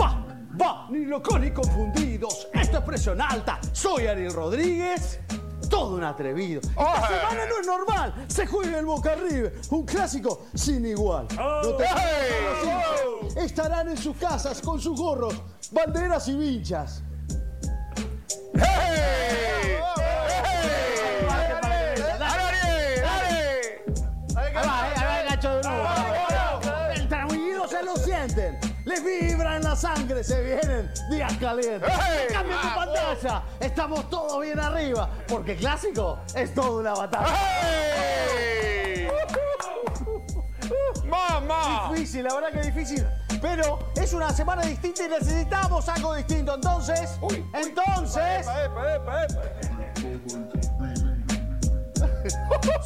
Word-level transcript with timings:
Va, 0.00 0.24
va, 0.60 0.86
ni 0.90 1.04
locos 1.04 1.40
ni 1.40 1.50
confundidos. 1.50 2.48
Esto 2.52 2.78
es 2.78 2.84
presión 2.84 3.20
alta. 3.20 3.58
Soy 3.72 4.06
Ariel 4.06 4.32
Rodríguez. 4.32 5.20
Todo 5.70 5.96
un 5.96 6.04
atrevido. 6.04 6.60
Esta 6.60 7.08
semana 7.08 7.46
no 7.48 7.60
es 7.60 7.66
normal. 7.66 8.24
Se 8.28 8.46
juega 8.46 8.78
el 8.78 8.84
Boca 8.86 9.14
River. 9.14 9.60
Un 9.70 9.84
clásico 9.84 10.46
sin 10.54 10.84
igual. 10.86 11.26
No 11.36 11.74
te- 11.76 11.84
Estarán 13.44 13.88
en 13.88 13.96
sus 13.96 14.16
casas 14.16 14.60
con 14.60 14.80
sus 14.80 14.98
gorros, 14.98 15.34
banderas 15.72 16.28
y 16.28 16.36
vinchas. 16.36 17.02
La 29.74 29.80
sangre, 29.80 30.22
se 30.22 30.40
vienen 30.40 30.88
días 31.10 31.32
calientes. 31.38 31.92
Cambia 32.30 32.60
tu 32.60 32.74
pantalla. 32.74 33.42
Estamos 33.58 34.08
todos 34.08 34.40
bien 34.40 34.60
arriba. 34.60 35.10
Porque 35.26 35.56
clásico 35.56 36.20
es 36.34 36.54
toda 36.54 36.80
una 36.80 36.94
batalla. 36.94 37.34
¡Mamá! 41.06 41.90
Difícil, 41.92 42.22
la 42.22 42.34
verdad 42.34 42.50
que 42.52 42.70
difícil. 42.70 43.06
Pero 43.42 43.90
es 43.96 44.12
una 44.12 44.30
semana 44.32 44.62
distinta 44.62 45.06
y 45.06 45.08
necesitamos 45.08 45.88
algo 45.88 46.14
distinto. 46.14 46.54
Entonces, 46.54 47.18
entonces. 47.52 48.46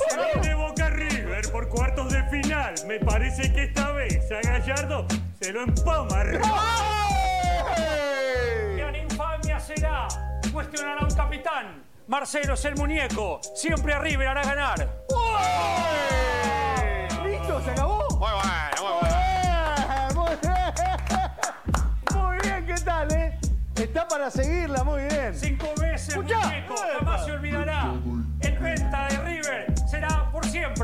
Se 0.08 0.40
viene 0.40 0.54
Boca 0.54 0.88
River 0.88 1.52
por 1.52 1.68
cuartos 1.68 2.12
de 2.12 2.22
final. 2.30 2.74
Me 2.86 2.98
parece 2.98 3.52
que 3.52 3.64
esta 3.64 3.92
vez 3.92 4.24
a 4.32 4.40
Gallardo 4.40 5.06
se 5.40 5.52
lo 5.52 5.62
empama. 5.62 6.24
¡Gran 8.76 8.96
infamia 8.96 9.60
será! 9.60 10.08
Cuestionará 10.52 11.04
un 11.04 11.14
capitán. 11.14 11.82
Marcelo 12.06 12.54
es 12.54 12.64
el 12.64 12.74
muñeco. 12.76 13.40
Siempre 13.54 13.92
a 13.92 13.98
River 13.98 14.28
hará 14.28 14.42
ganar. 14.42 14.78
¿Listo? 17.24 17.60
¿Se 17.62 17.70
acabó? 17.70 18.06
Muy 18.10 18.18
bueno, 18.18 18.82
muy 18.82 18.92
bueno. 19.00 19.16
Muy 20.14 20.36
bien. 20.42 20.74
Muy 22.14 22.38
bien, 22.42 22.66
¿qué 22.66 22.74
tal, 22.82 23.12
eh? 23.12 23.38
Está 23.76 24.08
para 24.08 24.30
seguirla, 24.30 24.82
muy 24.84 25.02
bien. 25.02 25.34
Cinco 25.34 25.66
veces 25.80 26.08
Escuchá. 26.08 26.38
muñeco. 26.40 26.74
Jamás 26.98 27.24
se 27.24 27.32
olvidará. 27.32 27.92
El 28.40 28.58
venta 28.58 29.06
de 29.08 29.16
River 29.18 29.74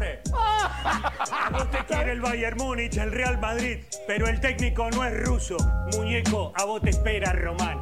siempre. 0.05 0.21
A 0.35 1.49
vos 1.51 1.71
te 1.71 1.79
quiere 1.85 2.13
el 2.13 2.21
Bayern 2.21 2.57
Múnich, 2.59 2.97
el 2.97 3.11
Real 3.13 3.39
Madrid, 3.39 3.79
pero 4.07 4.29
el 4.29 4.41
técnico 4.41 4.91
no 4.91 5.05
es 5.05 5.25
ruso. 5.25 5.57
Muñeco, 5.97 6.53
a 6.57 6.65
vos 6.65 6.81
te 6.83 6.91
espera 6.91 7.33
Román. 7.33 7.79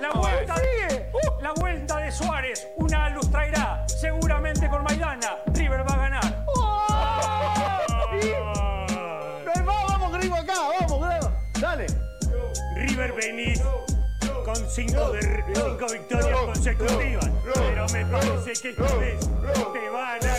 La 0.00 0.10
vuelta, 0.14 0.54
Sigue. 0.56 1.10
la 1.40 1.52
vuelta 1.52 1.96
de 1.98 2.12
Suárez, 2.12 2.68
una 2.76 3.08
luz 3.10 3.30
traerá. 3.30 3.84
Seguramente 3.88 4.68
con 4.68 4.84
Maidana, 4.84 5.38
River 5.54 5.80
va 5.88 5.94
a 5.94 5.98
ganar. 5.98 6.44
Más, 9.64 9.84
vamos, 9.88 10.12
grimo 10.18 10.36
acá, 10.36 10.54
vamos, 10.80 11.08
grimo. 11.08 11.32
Dale. 11.60 11.86
River 12.76 13.12
venís 13.12 13.60
con 14.44 14.56
cinco, 14.70 15.10
de- 15.10 15.44
cinco 15.54 15.86
victorias 15.92 16.38
consecutivas, 16.40 17.30
pero 17.54 17.86
me 17.92 18.06
parece 18.06 18.52
que 18.62 18.70
esta 18.70 18.94
vez 18.96 19.18
te 19.20 19.90
van 19.90 20.24
a. 20.24 20.37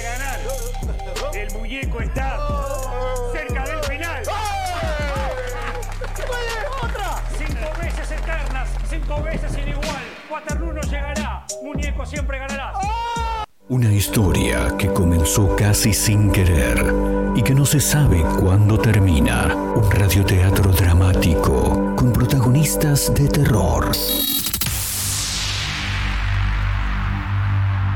El 1.34 1.52
muñeco 1.54 2.02
está 2.02 2.38
cerca 3.32 3.64
del 3.66 3.84
final. 3.84 4.24
¡Otra! 6.82 7.24
Cinco 7.38 7.82
veces 7.82 8.12
eternas, 8.12 8.70
cinco 8.90 9.24
veces 9.24 9.52
sin 9.52 9.68
igual. 9.70 10.04
Cuaternuno 10.28 10.82
llegará, 10.82 11.46
muñeco 11.64 12.06
siempre 12.06 12.40
ganará. 12.40 12.74
Una 13.70 13.92
historia 13.94 14.76
que 14.78 14.88
comenzó 14.88 15.56
casi 15.56 15.94
sin 15.94 16.32
querer 16.32 16.94
y 17.36 17.44
que 17.44 17.54
no 17.54 17.66
se 17.66 17.80
sabe 17.80 18.24
cuándo 18.40 18.80
termina. 18.80 19.54
Un 19.76 19.92
radioteatro 19.92 20.72
dramático 20.72 21.96
con 21.96 22.12
protagonistas 22.12 23.14
de 23.14 23.28
terror. 23.28 23.92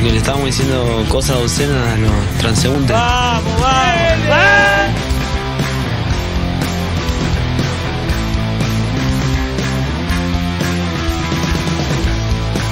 Porque 0.00 0.12
le 0.12 0.18
estábamos 0.18 0.46
diciendo 0.46 1.04
cosas 1.10 1.36
obscenas 1.36 1.92
a 1.92 1.96
los 1.98 2.10
transeúntes. 2.38 2.96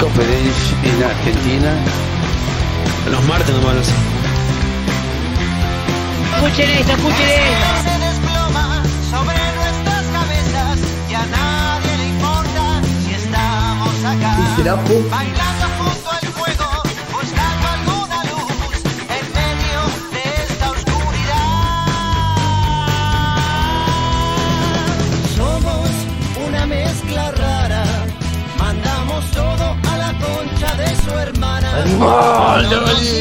Conference 0.00 0.74
en 0.84 1.04
Argentina. 1.04 1.70
Los 3.10 3.22
martes 3.24 3.54
nomás 3.54 3.74
lo 3.74 3.84
sé. 3.84 3.92
Escuchen 6.34 6.70
esto, 6.70 6.92
escuchen 6.92 7.28
esto. 7.28 7.88
Y 14.58 14.62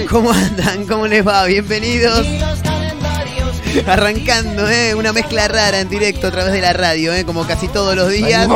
¿Cómo 0.09 0.31
andan? 0.31 0.85
¿Cómo 0.87 1.07
les 1.07 1.25
va? 1.25 1.45
Bienvenidos. 1.45 2.25
Arrancando, 3.85 4.67
¿eh? 4.69 4.95
Una 4.95 5.13
mezcla 5.13 5.47
rara 5.47 5.79
en 5.79 5.89
directo 5.89 6.27
a 6.27 6.31
través 6.31 6.53
de 6.53 6.61
la 6.61 6.73
radio, 6.73 7.13
¿eh? 7.13 7.25
Como 7.25 7.45
casi 7.45 7.67
todos 7.67 7.95
los 7.95 8.09
días. 8.09 8.47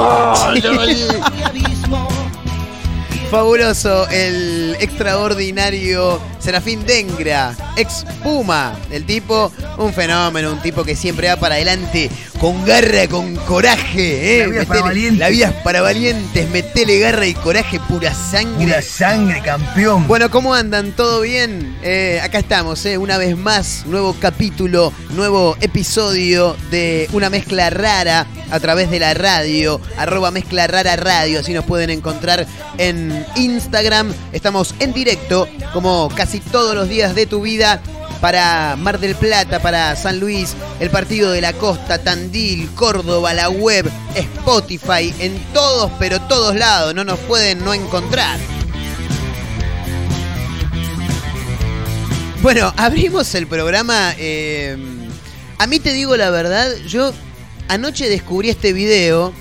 Fabuloso 3.29 4.09
el 4.09 4.75
extraordinario 4.79 6.19
Serafín 6.39 6.85
Dengra, 6.85 7.55
ex 7.77 8.05
Puma. 8.23 8.73
El 8.89 9.05
tipo, 9.05 9.51
un 9.77 9.93
fenómeno, 9.93 10.51
un 10.51 10.61
tipo 10.61 10.83
que 10.83 10.95
siempre 10.95 11.29
va 11.29 11.37
para 11.37 11.55
adelante 11.55 12.09
con 12.41 12.65
garra, 12.65 13.07
con 13.07 13.35
coraje. 13.35 14.39
¿eh? 14.41 14.47
La 14.47 14.47
vida 14.47 14.61
es 14.61 14.67
para. 14.67 14.93
La 14.93 15.29
vida 15.29 15.47
es 15.49 15.53
para 15.63 15.81
valientes, 15.81 16.49
metele 16.49 16.97
garra 16.97 17.27
y 17.27 17.35
coraje, 17.35 17.79
pura 17.81 18.15
sangre. 18.15 18.65
Pura 18.65 18.81
sangre, 18.81 19.41
campeón. 19.43 20.07
Bueno, 20.07 20.31
¿cómo 20.31 20.55
andan? 20.55 20.91
¿Todo 20.93 21.21
bien? 21.21 21.77
Eh, 21.83 22.19
acá 22.23 22.39
estamos, 22.39 22.83
eh, 22.87 22.97
una 22.97 23.19
vez 23.19 23.37
más, 23.37 23.85
nuevo 23.85 24.15
capítulo, 24.19 24.91
nuevo 25.11 25.55
episodio 25.61 26.57
de 26.71 27.07
Una 27.13 27.29
Mezcla 27.29 27.69
Rara 27.69 28.25
a 28.49 28.59
través 28.59 28.89
de 28.89 28.99
la 28.99 29.13
radio, 29.13 29.79
arroba 29.95 30.31
Mezcla 30.31 30.65
Rara 30.65 30.95
Radio, 30.95 31.41
así 31.41 31.53
nos 31.53 31.65
pueden 31.65 31.91
encontrar 31.91 32.47
en 32.79 33.23
Instagram. 33.35 34.13
Estamos 34.33 34.73
en 34.79 34.93
directo, 34.93 35.47
como 35.73 36.09
casi 36.15 36.39
todos 36.39 36.73
los 36.73 36.89
días 36.89 37.13
de 37.13 37.27
tu 37.27 37.41
vida, 37.41 37.83
para 38.19 38.75
Mar 38.75 38.99
del 38.99 39.15
Plata, 39.15 39.61
para 39.61 39.95
San 39.95 40.19
Luis, 40.19 40.55
el 40.79 40.89
partido 40.89 41.31
de 41.31 41.41
la 41.41 41.53
costa, 41.53 41.99
Tandil, 42.03 42.69
Córdoba, 42.75 43.33
la 43.33 43.49
web, 43.49 43.89
Spotify, 44.15 45.13
en 45.19 45.37
todos, 45.53 45.91
pero 45.99 46.21
todos 46.21 46.55
lados, 46.55 46.93
no 46.93 47.03
nos 47.03 47.19
pueden 47.19 47.63
no 47.63 47.73
encontrar. 47.73 48.37
Bueno, 52.41 52.73
abrimos 52.75 53.33
el 53.35 53.45
programa. 53.45 54.13
eh, 54.17 54.75
a 55.59 55.67
mí 55.67 55.79
te 55.79 55.93
digo 55.93 56.17
la 56.17 56.31
verdad, 56.31 56.75
yo 56.87 57.13
anoche 57.67 58.09
descubrí 58.09 58.49
este 58.49 58.73
video. 58.73 59.31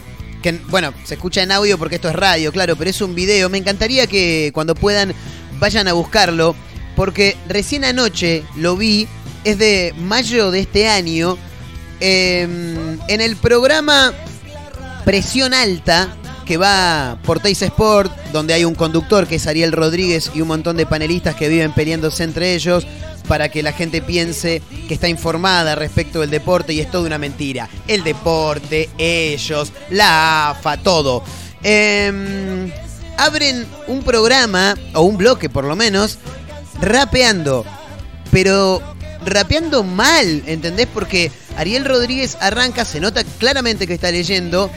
Que, 0.42 0.52
bueno, 0.68 0.92
se 1.04 1.14
escucha 1.14 1.42
en 1.42 1.52
audio 1.52 1.78
porque 1.78 1.96
esto 1.96 2.08
es 2.08 2.14
radio, 2.14 2.52
claro, 2.52 2.76
pero 2.76 2.90
es 2.90 3.00
un 3.00 3.14
video. 3.14 3.48
Me 3.48 3.58
encantaría 3.58 4.06
que 4.06 4.50
cuando 4.54 4.74
puedan 4.74 5.14
vayan 5.58 5.88
a 5.88 5.94
buscarlo. 5.94 6.54
Porque 7.00 7.34
recién 7.48 7.86
anoche 7.86 8.44
lo 8.56 8.76
vi. 8.76 9.08
Es 9.42 9.56
de 9.56 9.94
mayo 9.96 10.50
de 10.50 10.60
este 10.60 10.86
año. 10.86 11.38
eh, 11.98 12.46
en 13.08 13.20
el 13.22 13.36
programa 13.36 14.12
Presión 15.06 15.54
Alta, 15.54 16.14
que 16.44 16.58
va 16.58 17.16
por 17.24 17.40
Teis 17.40 17.62
Sport, 17.62 18.12
donde 18.34 18.52
hay 18.52 18.66
un 18.66 18.74
conductor 18.74 19.26
que 19.26 19.36
es 19.36 19.46
Ariel 19.46 19.72
Rodríguez 19.72 20.30
y 20.34 20.42
un 20.42 20.48
montón 20.48 20.76
de 20.76 20.84
panelistas 20.84 21.36
que 21.36 21.48
viven 21.48 21.72
peleándose 21.72 22.22
entre 22.22 22.54
ellos 22.54 22.86
para 23.26 23.48
que 23.48 23.62
la 23.62 23.72
gente 23.72 24.02
piense 24.02 24.60
que 24.86 24.92
está 24.92 25.08
informada 25.08 25.76
respecto 25.76 26.20
del 26.20 26.28
deporte 26.28 26.74
y 26.74 26.80
es 26.80 26.90
toda 26.90 27.06
una 27.06 27.16
mentira. 27.16 27.70
El 27.88 28.04
deporte, 28.04 28.90
ellos, 28.98 29.72
la 29.88 30.50
AFA, 30.50 30.76
todo. 30.76 31.24
Em, 31.62 32.70
abren 33.16 33.66
un 33.86 34.02
programa, 34.02 34.74
o 34.94 35.00
un 35.00 35.16
bloque 35.16 35.48
por 35.48 35.64
lo 35.64 35.76
menos, 35.76 36.18
rapeando. 36.80 37.64
Pero 38.30 38.80
rapeando 39.24 39.82
mal, 39.82 40.42
¿entendés? 40.46 40.86
Porque 40.92 41.30
Ariel 41.56 41.84
Rodríguez 41.84 42.36
arranca, 42.40 42.84
se 42.84 43.00
nota 43.00 43.22
claramente 43.38 43.86
que 43.86 43.94
está 43.94 44.10
leyendo 44.10 44.70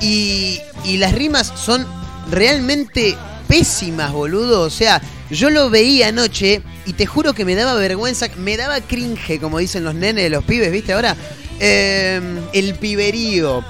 y, 0.00 0.60
y 0.84 0.98
las 0.98 1.12
rimas 1.12 1.52
son 1.56 1.86
realmente 2.30 3.16
pésimas, 3.48 4.12
boludo. 4.12 4.62
O 4.62 4.70
sea, 4.70 5.00
yo 5.30 5.50
lo 5.50 5.70
veía 5.70 6.08
anoche 6.08 6.62
y 6.84 6.92
te 6.94 7.06
juro 7.06 7.32
que 7.32 7.44
me 7.44 7.54
daba 7.54 7.74
vergüenza, 7.74 8.26
me 8.36 8.56
daba 8.56 8.80
cringe, 8.80 9.40
como 9.40 9.58
dicen 9.58 9.84
los 9.84 9.94
nenes 9.94 10.24
de 10.24 10.30
los 10.30 10.44
pibes, 10.44 10.70
¿viste? 10.72 10.92
Ahora, 10.92 11.16
Eh, 11.58 12.20
el 12.52 12.74
piberío. 12.74 13.64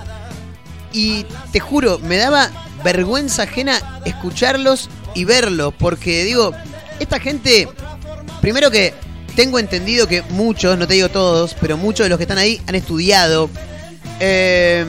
Y 0.93 1.25
te 1.53 1.61
juro, 1.61 2.01
me 2.01 2.17
daba 2.17 2.51
vergüenza 2.83 3.45
ajena 3.45 4.01
escucharlos 4.05 4.91
y 5.15 5.25
verlos, 5.25 5.73
porque 5.79 6.25
digo, 6.25 6.51
esta 7.01 7.21
gente, 7.21 7.69
primero 8.41 8.71
que 8.71 8.95
tengo 9.35 9.59
entendido 9.59 10.07
que 10.07 10.23
muchos, 10.23 10.79
no 10.79 10.87
te 10.87 10.95
digo 10.95 11.09
todos, 11.09 11.55
pero 11.61 11.77
muchos 11.77 12.05
de 12.05 12.09
los 12.09 12.19
que 12.19 12.25
están 12.25 12.39
ahí 12.39 12.61
han 12.67 12.75
estudiado. 12.75 13.51
Eh, 14.19 14.85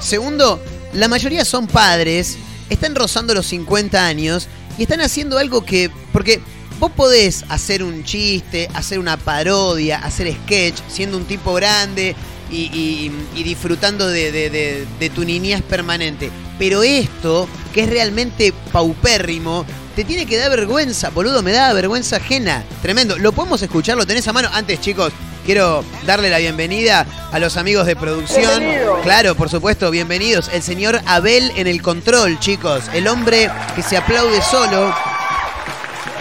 segundo, 0.00 0.62
la 0.92 1.08
mayoría 1.08 1.44
son 1.44 1.66
padres, 1.66 2.36
están 2.70 2.94
rozando 2.94 3.34
los 3.34 3.46
50 3.46 4.06
años 4.06 4.48
y 4.78 4.82
están 4.82 5.00
haciendo 5.00 5.38
algo 5.38 5.64
que, 5.64 5.90
porque 6.12 6.40
vos 6.78 6.92
podés 6.92 7.44
hacer 7.48 7.82
un 7.82 8.04
chiste, 8.04 8.68
hacer 8.74 8.98
una 8.98 9.16
parodia, 9.16 9.98
hacer 9.98 10.32
sketch, 10.32 10.78
siendo 10.88 11.16
un 11.16 11.24
tipo 11.24 11.52
grande 11.54 12.14
y, 12.50 13.10
disfrutando 13.34 14.06
de 14.06 15.12
tu 15.14 15.24
niñez 15.24 15.62
permanente. 15.62 16.30
Pero 16.58 16.84
esto, 16.84 17.48
que 17.72 17.82
es 17.82 17.90
realmente 17.90 18.52
paupérrimo, 18.72 19.66
te 19.94 20.04
tiene 20.04 20.26
que 20.26 20.36
dar 20.36 20.50
vergüenza, 20.50 21.10
boludo, 21.10 21.42
me 21.42 21.52
da 21.52 21.72
vergüenza 21.72 22.16
ajena. 22.16 22.64
Tremendo. 22.82 23.16
¿Lo 23.18 23.32
podemos 23.32 23.62
escuchar? 23.62 23.96
¿Lo 23.96 24.06
tenés 24.06 24.26
a 24.26 24.32
mano? 24.32 24.48
Antes, 24.52 24.80
chicos, 24.80 25.12
quiero 25.46 25.84
darle 26.06 26.30
la 26.30 26.38
bienvenida 26.38 27.06
a 27.30 27.38
los 27.38 27.56
amigos 27.56 27.86
de 27.86 27.94
producción. 27.94 28.62
Claro, 29.02 29.34
por 29.34 29.48
supuesto, 29.48 29.90
bienvenidos. 29.90 30.50
El 30.52 30.62
señor 30.62 31.00
Abel 31.06 31.52
en 31.56 31.66
el 31.66 31.80
control, 31.80 32.38
chicos. 32.40 32.84
El 32.92 33.06
hombre 33.06 33.50
que 33.76 33.82
se 33.82 33.96
aplaude 33.96 34.42
solo. 34.42 34.92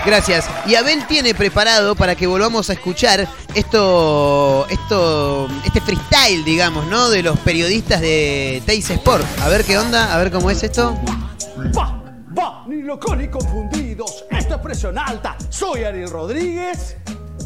Gracias. 0.05 0.45
Y 0.67 0.75
Abel 0.75 1.07
tiene 1.07 1.33
preparado 1.33 1.95
para 1.95 2.15
que 2.15 2.27
volvamos 2.27 2.69
a 2.69 2.73
escuchar 2.73 3.27
esto, 3.55 4.67
esto, 4.69 5.47
este 5.65 5.81
freestyle, 5.81 6.43
digamos, 6.43 6.85
¿no? 6.87 7.09
De 7.09 7.23
los 7.23 7.39
periodistas 7.39 8.01
de 8.01 8.61
Teis 8.65 8.89
Sport. 8.89 9.25
A 9.41 9.47
ver 9.47 9.63
qué 9.63 9.77
onda, 9.77 10.13
a 10.13 10.17
ver 10.17 10.29
cómo 10.29 10.51
es 10.51 10.61
esto. 10.61 10.95
Locos 12.83 13.17
ni 13.17 13.27
confundidos. 13.29 14.25
Esto 14.29 14.55
es 14.55 14.61
presión 14.61 14.97
alta. 14.97 15.35
Soy 15.49 15.83
Ariel 15.83 16.09
Rodríguez. 16.09 16.97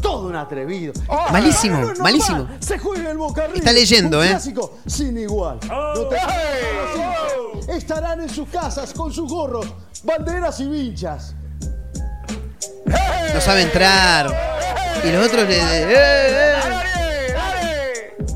Todo 0.02 0.28
un 0.28 0.36
atrevido. 0.36 0.92
Malísimo, 1.32 1.74
No 1.78 1.80
es 1.82 1.86
normal. 1.98 2.02
malísimo. 2.02 2.48
Se 2.60 2.78
juega 2.78 3.10
el 3.10 3.18
Boca. 3.18 3.46
Está 3.54 3.72
leyendo, 3.72 4.18
un 4.18 4.24
¿eh? 4.24 4.28
clásico 4.30 4.78
sin 4.86 5.18
igual. 5.18 5.58
No 5.68 6.06
te- 6.08 6.16
Estarán 7.76 8.20
en 8.20 8.28
sus 8.28 8.48
casas 8.48 8.92
con 8.92 9.12
sus 9.12 9.30
gorros, 9.30 9.66
banderas 10.04 10.58
y 10.60 10.66
vinchas. 10.68 11.34
No 13.34 13.40
sabe 13.40 13.62
entrar. 13.62 14.26
Y 15.04 15.10
los 15.12 15.26
otros 15.26 15.48
le. 15.48 15.58
¡Eh, 15.58 15.86
eh! 15.88 16.54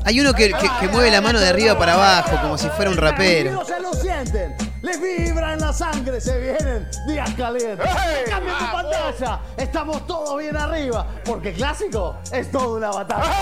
Hay 0.05 0.19
uno 0.19 0.33
que, 0.33 0.49
que- 0.51 0.69
que 0.81 0.87
mueve 0.89 1.09
la 1.11 1.21
mano 1.21 1.39
de 1.39 1.47
arriba 1.47 1.77
para 1.77 1.93
abajo, 1.93 2.37
como 2.41 2.57
si 2.57 2.67
fuera 2.69 2.91
un 2.91 2.97
rapero. 2.97 3.63
Se 3.65 3.79
lo 3.79 3.93
sienten. 3.93 4.55
Les 4.83 4.99
vibra 4.99 5.53
en 5.53 5.61
la 5.61 5.71
sangre. 5.71 6.19
Se 6.19 6.37
vienen 6.39 6.85
días 7.07 7.33
calientes. 7.35 7.89
Cambia 8.29 8.57
tu 8.59 8.65
pantalla. 8.71 9.39
Estamos 9.55 10.05
todos 10.05 10.37
bien 10.37 10.57
arriba. 10.57 11.07
Porque 11.23 11.53
clásico 11.53 12.17
es 12.31 12.51
toda 12.51 12.67
una 12.77 12.91
batalla. 12.91 13.33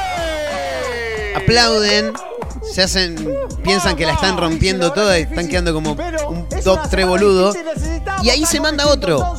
Aplauden, 1.35 2.13
se 2.71 2.83
hacen. 2.83 3.15
Piensan 3.63 3.95
que 3.95 4.05
la 4.05 4.13
están 4.13 4.37
rompiendo 4.37 4.93
toda 4.93 5.17
y 5.17 5.23
están 5.23 5.47
quedando 5.47 5.73
como 5.73 5.93
un 5.93 6.47
dos, 6.63 6.89
tres 6.91 7.07
boludos. 7.07 7.57
Y 8.21 8.29
ahí 8.29 8.45
se 8.45 8.59
manda 8.59 8.87
otro. 8.87 9.35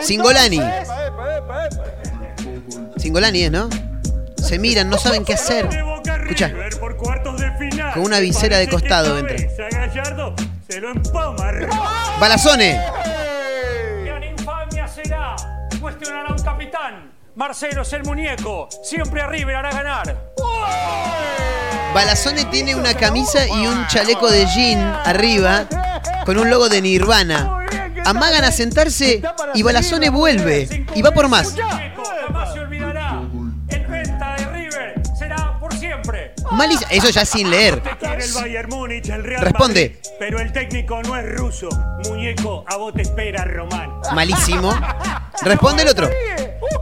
Singolani. 0.00 0.62
Singolani 2.96 3.42
es, 3.42 3.50
¿no? 3.50 3.68
Se 4.42 4.58
miran, 4.58 4.88
no 4.88 4.96
saben 4.96 5.26
qué 5.26 5.34
hacer. 5.34 5.68
Escucha. 6.22 6.54
Con 7.92 8.02
una 8.02 8.18
visera 8.18 8.56
de 8.56 8.68
costado 8.68 9.18
entra. 9.18 9.36
A 10.68 10.72
se 10.72 10.80
lo 10.80 10.90
empoma. 10.90 11.50
Balazone. 12.20 12.80
¡Gran 14.04 14.24
infamia 14.24 14.86
será! 14.86 15.36
Cuestionará 15.80 16.32
un 16.32 16.42
capitán. 16.42 17.12
Marcelo 17.34 17.82
es 17.82 17.92
el 17.92 18.04
muñeco. 18.04 18.68
Siempre 18.82 19.22
a 19.22 19.26
River 19.28 19.56
hará 19.56 19.70
ganar. 19.70 20.32
Balazone 21.94 22.44
tiene 22.46 22.74
una 22.74 22.94
camisa 22.94 23.46
y 23.46 23.66
un 23.66 23.86
chaleco 23.86 24.30
de 24.30 24.46
jean 24.46 24.78
arriba 25.04 25.66
con 26.26 26.38
un 26.38 26.50
logo 26.50 26.68
de 26.68 26.82
Nirvana. 26.82 27.66
Amagan 28.04 28.44
a 28.44 28.52
sentarse 28.52 29.22
y 29.54 29.62
Balazone 29.62 30.10
vuelve 30.10 30.86
y 30.94 31.02
va 31.02 31.12
por 31.12 31.28
más. 31.28 31.54
Malis, 36.52 36.84
eso 36.90 37.10
ya 37.10 37.24
sin 37.24 37.50
leer. 37.50 37.82
Responde. 39.40 40.00
Pero 40.18 40.40
el 40.40 40.52
técnico 40.52 41.02
no 41.02 41.16
es 41.16 41.36
ruso. 41.36 41.68
Muñeco, 42.08 42.64
a 42.66 42.76
vos 42.76 42.92
te 42.94 43.02
espera 43.02 43.44
Román. 43.44 44.00
Malísimo. 44.14 44.74
Responde 45.42 45.82
el 45.82 45.88
otro. 45.88 46.10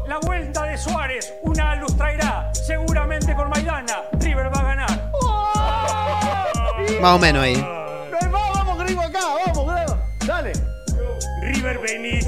La 0.06 0.18
vuelta 0.18 0.64
de 0.64 0.78
Suárez, 0.78 1.34
una 1.42 1.74
luz 1.76 1.96
traerá. 1.96 2.50
Seguramente 2.54 3.34
con 3.34 3.48
Maidana, 3.50 4.02
River 4.20 4.54
va 4.54 4.60
a 4.60 4.62
ganar. 4.62 5.12
Más 7.00 7.14
o 7.14 7.18
menos 7.18 7.42
ahí. 7.42 7.56
Vamos, 8.30 8.50
vamos, 8.54 8.78
grimo 8.84 9.02
acá. 9.02 9.20
Vamos. 9.46 9.96
Dale. 10.26 10.52
River 11.42 11.78
venís 11.78 12.26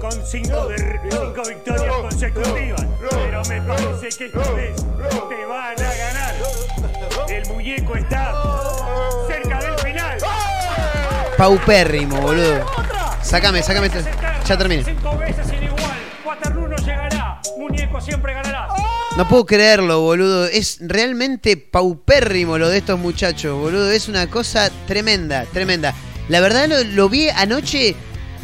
con 0.00 0.12
cinco, 0.26 0.66
de- 0.66 1.00
cinco 1.10 1.42
victorias 1.48 1.94
consecutivas. 1.96 2.86
Pero 3.10 3.42
me 3.48 3.60
parece 3.62 4.08
que 4.18 4.26
esta 4.26 4.52
vez 4.52 4.76
te 4.76 5.46
van 5.46 5.80
a 5.80 5.94
ganar. 5.94 6.34
El 7.28 7.46
muñeco 7.48 7.96
está 7.96 8.32
cerca 9.28 9.60
del 9.60 9.78
final. 9.78 10.18
Paupérrimo, 11.36 12.20
boludo. 12.20 12.64
Sácame, 13.22 13.62
sácame. 13.62 13.90
Ya 14.46 14.56
termine. 14.56 14.84
Cinco 14.84 15.16
veces 15.18 15.46
sin 15.46 15.62
igual. 15.62 15.96
Waterloo 16.24 16.68
no 16.68 16.76
llega 16.76 17.06
siempre 18.00 18.34
ganará. 18.34 18.68
No 19.16 19.28
puedo 19.28 19.46
creerlo, 19.46 20.00
boludo. 20.00 20.46
Es 20.46 20.78
realmente 20.80 21.56
paupérrimo 21.56 22.58
lo 22.58 22.68
de 22.68 22.78
estos 22.78 22.98
muchachos, 22.98 23.58
boludo. 23.58 23.90
Es 23.90 24.08
una 24.08 24.28
cosa 24.28 24.70
tremenda, 24.86 25.44
tremenda. 25.52 25.94
La 26.28 26.40
verdad 26.40 26.68
lo, 26.68 26.82
lo 26.84 27.08
vi 27.08 27.28
anoche, 27.28 27.94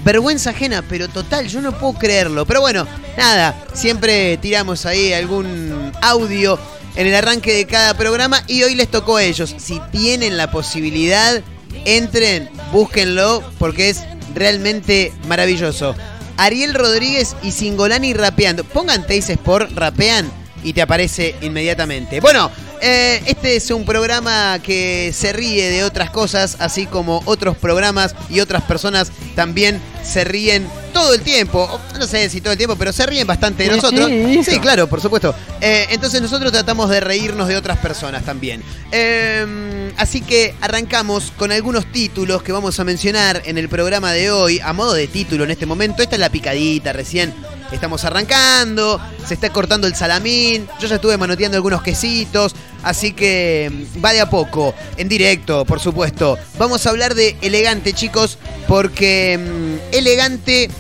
vergüenza 0.05 0.51
ajena, 0.51 0.83
pero 0.89 1.09
total, 1.09 1.49
yo 1.49 1.61
no 1.61 1.79
puedo 1.79 1.95
creerlo. 1.95 2.47
Pero 2.47 2.61
bueno, 2.61 2.87
nada, 3.17 3.65
siempre 3.75 4.37
tiramos 4.39 4.87
ahí 4.87 5.13
algún 5.13 5.93
audio 6.01 6.59
en 6.97 7.07
el 7.07 7.15
arranque 7.15 7.53
de 7.53 7.67
cada 7.67 7.95
programa 7.95 8.43
y 8.47 8.63
hoy 8.63 8.75
les 8.75 8.89
tocó 8.89 9.17
a 9.17 9.23
ellos. 9.23 9.55
Si 9.59 9.81
tienen 9.91 10.37
la 10.37 10.51
posibilidad, 10.51 11.43
entren, 11.85 12.51
búsquenlo, 12.71 13.43
porque 13.59 13.91
es 13.91 14.03
realmente 14.35 15.13
maravilloso. 15.27 15.95
Ariel 16.37 16.75
Rodríguez 16.75 17.37
y 17.43 17.53
Singolani 17.53 18.15
rapeando. 18.15 18.65
Pongan 18.65 19.07
Teis 19.07 19.29
Sport, 19.29 19.73
rapean 19.77 20.31
y 20.65 20.73
te 20.73 20.83
aparece 20.83 21.37
inmediatamente. 21.43 22.21
Bueno, 22.21 22.51
eh, 22.85 23.23
este 23.27 23.55
es 23.55 23.71
un 23.71 23.85
programa 23.85 24.59
que 24.61 25.13
se 25.15 25.33
ríe 25.33 25.71
de 25.71 25.85
otras 25.85 26.11
cosas, 26.11 26.57
así 26.59 26.87
como 26.87 27.23
otros 27.27 27.57
programas 27.57 28.17
y 28.29 28.41
otras 28.41 28.63
personas 28.65 29.13
también 29.37 29.81
se 30.03 30.25
ríen 30.25 30.67
todo 30.93 31.15
el 31.15 31.21
tiempo. 31.21 31.81
No 31.97 32.07
sé 32.09 32.29
si 32.29 32.41
todo 32.41 32.53
el 32.53 32.59
tiempo, 32.59 32.75
pero 32.75 32.93
se 32.93 33.07
ríen 33.07 33.25
bastante 33.25 33.63
de 33.63 33.77
nosotros. 33.77 34.11
sí, 34.45 34.59
claro, 34.59 34.89
por 34.89 35.01
supuesto. 35.01 35.33
Eh, 35.61 35.87
entonces 35.91 36.21
nosotros 36.21 36.51
tratamos 36.51 36.91
de 36.91 37.01
reírnos 37.01 37.47
de 37.47 37.57
otras 37.57 37.79
personas 37.79 38.25
también. 38.25 38.65
Eh, 38.91 39.93
así 39.97 40.21
que 40.21 40.57
arrancamos 40.61 41.33
con 41.37 41.53
algunos 41.53 41.87
títulos 41.93 42.43
que 42.43 42.51
vamos 42.51 42.81
a 42.81 42.85
mencionar 42.85 43.43
en 43.45 43.59
el 43.59 43.69
programa 43.69 44.11
de 44.11 44.33
hoy, 44.33 44.59
a 44.59 44.73
modo 44.73 44.95
de 44.95 45.07
título 45.07 45.45
en 45.45 45.53
este 45.53 45.67
momento. 45.67 46.03
Esta 46.03 46.17
es 46.17 46.21
la 46.21 46.31
picadita, 46.31 46.93
recién 46.93 47.33
estamos 47.75 48.05
arrancando, 48.05 49.01
se 49.27 49.35
está 49.35 49.51
cortando 49.51 49.87
el 49.87 49.95
salamín, 49.95 50.69
yo 50.81 50.89
ya 50.89 50.97
estuve 50.97 51.17
manoteando 51.17 51.57
algunos 51.57 51.83
quesitos, 51.83 52.55
así 52.83 53.13
que 53.13 53.71
mm, 53.95 54.05
va 54.05 54.13
de 54.13 54.21
a 54.21 54.31
poco, 54.31 54.75
en 54.97 55.09
directo, 55.09 55.65
por 55.65 55.81
supuesto. 55.81 56.39
Vamos 56.59 56.87
a 56.87 56.91
hablar 56.91 57.15
de 57.15 57.37
elegante, 57.41 57.93
chicos, 57.93 58.39
porque 58.69 59.39
mm, 59.39 59.95
elegante 59.95 60.71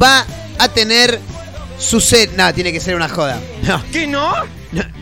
va 0.00 0.26
a 0.58 0.68
tener 0.68 1.20
su 1.78 2.00
set. 2.00 2.36
No, 2.36 2.52
tiene 2.54 2.72
que 2.72 2.80
ser 2.80 2.94
una 2.94 3.08
joda. 3.08 3.40
No. 3.62 3.82
¿Qué 3.92 4.06
no? 4.06 4.32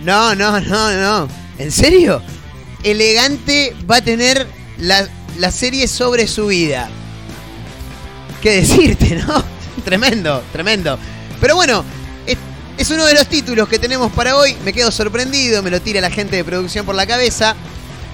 No, 0.02 0.34
no, 0.34 0.60
no, 0.60 0.92
no. 0.92 1.28
¿En 1.58 1.72
serio? 1.72 2.22
Elegante 2.82 3.74
va 3.90 3.96
a 3.96 4.02
tener 4.02 4.46
la, 4.78 5.08
la 5.38 5.50
serie 5.50 5.88
sobre 5.88 6.26
su 6.26 6.48
vida. 6.48 6.90
¿Qué 8.42 8.56
decirte, 8.56 9.16
no? 9.26 9.59
tremendo, 9.84 10.42
tremendo. 10.52 10.98
Pero 11.40 11.56
bueno, 11.56 11.84
es, 12.26 12.90
uno 12.90 13.04
de 13.04 13.14
los 13.14 13.26
títulos 13.26 13.68
que 13.68 13.78
tenemos 13.78 14.12
para 14.12 14.36
hoy. 14.36 14.56
Me 14.64 14.72
quedo 14.72 14.90
sorprendido, 14.90 15.62
me 15.62 15.70
lo 15.70 15.80
tira 15.80 16.00
la 16.00 16.10
gente 16.10 16.36
de 16.36 16.44
producción 16.44 16.86
por 16.86 16.94
la 16.94 17.06
cabeza. 17.06 17.54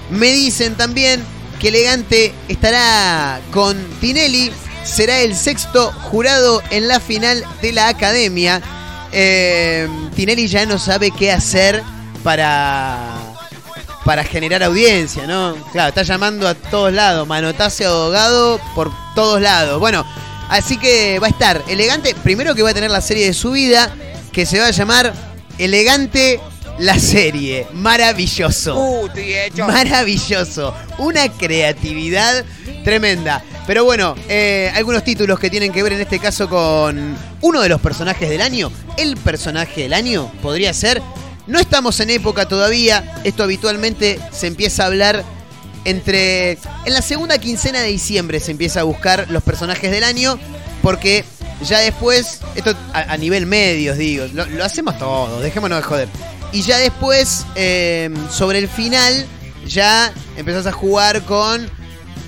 Me 0.09 0.31
dicen 0.31 0.75
también 0.75 1.23
que 1.59 1.69
Elegante 1.69 2.33
estará 2.47 3.41
con 3.51 3.77
Tinelli. 3.99 4.51
Será 4.83 5.19
el 5.19 5.35
sexto 5.35 5.91
jurado 5.91 6.61
en 6.69 6.87
la 6.87 6.99
final 6.99 7.43
de 7.61 7.73
la 7.73 7.89
academia. 7.89 8.61
Eh, 9.11 9.87
Tinelli 10.15 10.47
ya 10.47 10.65
no 10.65 10.79
sabe 10.79 11.11
qué 11.11 11.31
hacer 11.31 11.83
para, 12.23 13.17
para 14.05 14.23
generar 14.23 14.63
audiencia, 14.63 15.27
¿no? 15.27 15.55
Claro, 15.73 15.89
está 15.89 16.03
llamando 16.03 16.47
a 16.47 16.55
todos 16.55 16.93
lados, 16.93 17.27
manotazo 17.27 17.87
abogado 17.87 18.61
por 18.75 18.91
todos 19.15 19.41
lados. 19.41 19.79
Bueno, 19.79 20.05
así 20.49 20.77
que 20.77 21.19
va 21.19 21.27
a 21.27 21.29
estar 21.29 21.63
elegante. 21.67 22.15
Primero 22.23 22.55
que 22.55 22.63
va 22.63 22.71
a 22.71 22.73
tener 22.73 22.91
la 22.91 23.01
serie 23.01 23.25
de 23.25 23.33
su 23.33 23.51
vida, 23.51 23.93
que 24.31 24.45
se 24.45 24.59
va 24.59 24.67
a 24.67 24.71
llamar 24.71 25.13
Elegante 25.57 26.39
la 26.77 26.99
serie. 26.99 27.65
Maravilloso. 27.73 28.77
Uh, 28.77 29.09
hecho. 29.15 29.65
Maravilloso. 29.65 30.73
Una 30.99 31.29
creatividad 31.29 32.45
tremenda. 32.83 33.43
Pero 33.65 33.83
bueno, 33.83 34.15
eh, 34.29 34.71
algunos 34.75 35.03
títulos 35.03 35.39
que 35.39 35.49
tienen 35.49 35.71
que 35.71 35.81
ver 35.81 35.93
en 35.93 36.01
este 36.01 36.19
caso 36.19 36.47
con 36.47 37.17
uno 37.41 37.61
de 37.61 37.69
los 37.69 37.81
personajes 37.81 38.29
del 38.29 38.41
año. 38.41 38.71
El 38.97 39.17
personaje 39.17 39.81
del 39.81 39.93
año 39.93 40.31
podría 40.41 40.73
ser. 40.73 41.01
No 41.47 41.59
estamos 41.59 41.99
en 41.99 42.11
época 42.11 42.47
todavía. 42.47 43.15
Esto 43.23 43.43
habitualmente 43.43 44.19
se 44.31 44.47
empieza 44.47 44.83
a 44.83 44.87
hablar 44.87 45.23
entre. 45.87 46.57
En 46.85 46.93
la 46.93 47.01
segunda 47.01 47.37
quincena 47.37 47.81
de 47.81 47.87
diciembre 47.87 48.39
se 48.39 48.51
empieza 48.51 48.81
a 48.81 48.83
buscar 48.83 49.27
los 49.29 49.43
personajes 49.43 49.89
del 49.91 50.03
año. 50.03 50.39
Porque 50.81 51.25
ya 51.67 51.79
después. 51.79 52.41
Esto 52.55 52.75
a, 52.93 53.17
nivel 53.17 53.45
medios, 53.45 53.97
digo. 53.97 54.25
Lo, 54.33 54.63
hacemos 54.63 54.97
todos. 54.99 55.41
Dejémonos 55.41 55.79
de 55.79 55.83
joder. 55.83 56.09
Y 56.51 56.61
ya 56.61 56.77
después, 56.77 57.45
eh, 57.55 58.09
sobre 58.31 58.59
el 58.59 58.69
final, 58.69 59.25
ya 59.65 60.13
empezás 60.37 60.65
a 60.65 60.71
jugar 60.71 61.23
con 61.23 61.69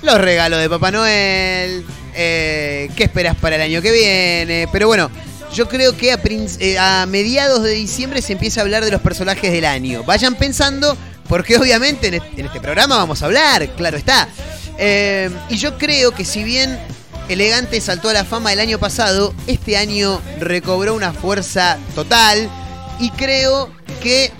los 0.02 0.18
regalos 0.18 0.60
de 0.60 0.68
Papá 0.68 0.90
Noel, 0.90 1.84
eh, 2.14 2.90
qué 2.96 3.04
esperas 3.04 3.36
para 3.36 3.56
el 3.56 3.62
año 3.62 3.82
que 3.82 3.92
viene. 3.92 4.68
Pero 4.72 4.88
bueno, 4.88 5.10
yo 5.54 5.68
creo 5.68 5.96
que 5.96 6.12
a, 6.12 6.20
eh, 6.24 6.78
a 6.78 7.06
mediados 7.06 7.62
de 7.62 7.72
diciembre 7.72 8.22
se 8.22 8.34
empieza 8.34 8.60
a 8.60 8.64
hablar 8.64 8.84
de 8.84 8.90
los 8.90 9.00
personajes 9.00 9.52
del 9.52 9.64
año. 9.64 10.04
Vayan 10.04 10.34
pensando, 10.34 10.96
porque 11.30 11.56
obviamente 11.56 12.08
en 12.08 12.14
este, 12.44 12.60
programa 12.60 12.96
vamos 12.96 13.22
a 13.22 13.26
hablar, 13.26 13.68
claro 13.76 13.96
está. 13.96 14.28
Eh, 14.78 15.30
y 15.48 15.56
yo 15.58 15.78
creo 15.78 16.10
que 16.10 16.24
si 16.24 16.42
bien 16.42 16.76
Elegante 17.28 17.80
saltó 17.80 18.08
a 18.08 18.12
la 18.12 18.24
fama 18.24 18.52
el 18.52 18.58
año 18.58 18.80
pasado, 18.80 19.32
este 19.46 19.76
año 19.76 20.20
recobró 20.40 20.92
una 20.92 21.12
fuerza 21.12 21.78
total 21.94 22.50
y 22.98 23.10
creo 23.10 23.70
que 24.02 24.32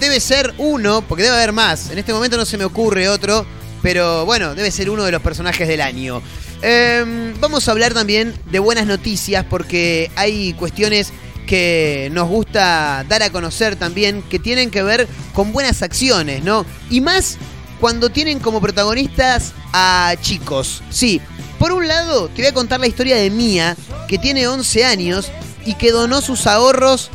debe 0.00 0.18
ser 0.18 0.52
uno, 0.58 1.00
porque 1.02 1.22
debe 1.22 1.36
haber 1.36 1.52
más. 1.52 1.90
En 1.90 1.98
este 1.98 2.12
momento 2.12 2.36
no 2.36 2.44
se 2.44 2.58
me 2.58 2.64
ocurre 2.64 3.08
otro, 3.08 3.46
pero 3.80 4.26
bueno, 4.26 4.56
debe 4.56 4.72
ser 4.72 4.90
uno 4.90 5.04
de 5.04 5.12
los 5.12 5.22
personajes 5.22 5.68
del 5.68 5.80
año. 5.80 6.20
Eh, 6.60 7.34
vamos 7.38 7.68
a 7.68 7.70
hablar 7.70 7.94
también 7.94 8.34
de 8.50 8.58
buenas 8.58 8.86
noticias 8.86 9.46
porque 9.48 10.10
hay 10.16 10.54
cuestiones 10.54 11.12
que 11.46 12.10
nos 12.12 12.28
gusta 12.28 13.04
dar 13.08 13.22
a 13.22 13.30
conocer 13.30 13.76
también 13.76 14.22
que 14.22 14.38
tienen 14.38 14.70
que 14.70 14.82
ver 14.82 15.08
con 15.32 15.52
buenas 15.52 15.82
acciones, 15.82 16.42
¿no? 16.42 16.66
Y 16.90 17.00
más 17.00 17.38
cuando 17.80 18.10
tienen 18.10 18.40
como 18.40 18.60
protagonistas 18.60 19.52
a 19.72 20.14
chicos. 20.20 20.82
Sí, 20.90 21.20
por 21.58 21.72
un 21.72 21.88
lado 21.88 22.28
te 22.28 22.42
voy 22.42 22.46
a 22.50 22.54
contar 22.54 22.80
la 22.80 22.86
historia 22.86 23.16
de 23.16 23.30
Mía, 23.30 23.76
que 24.08 24.18
tiene 24.18 24.48
11 24.48 24.84
años 24.84 25.30
y 25.64 25.74
que 25.74 25.92
donó 25.92 26.20
sus 26.20 26.46
ahorros 26.46 27.10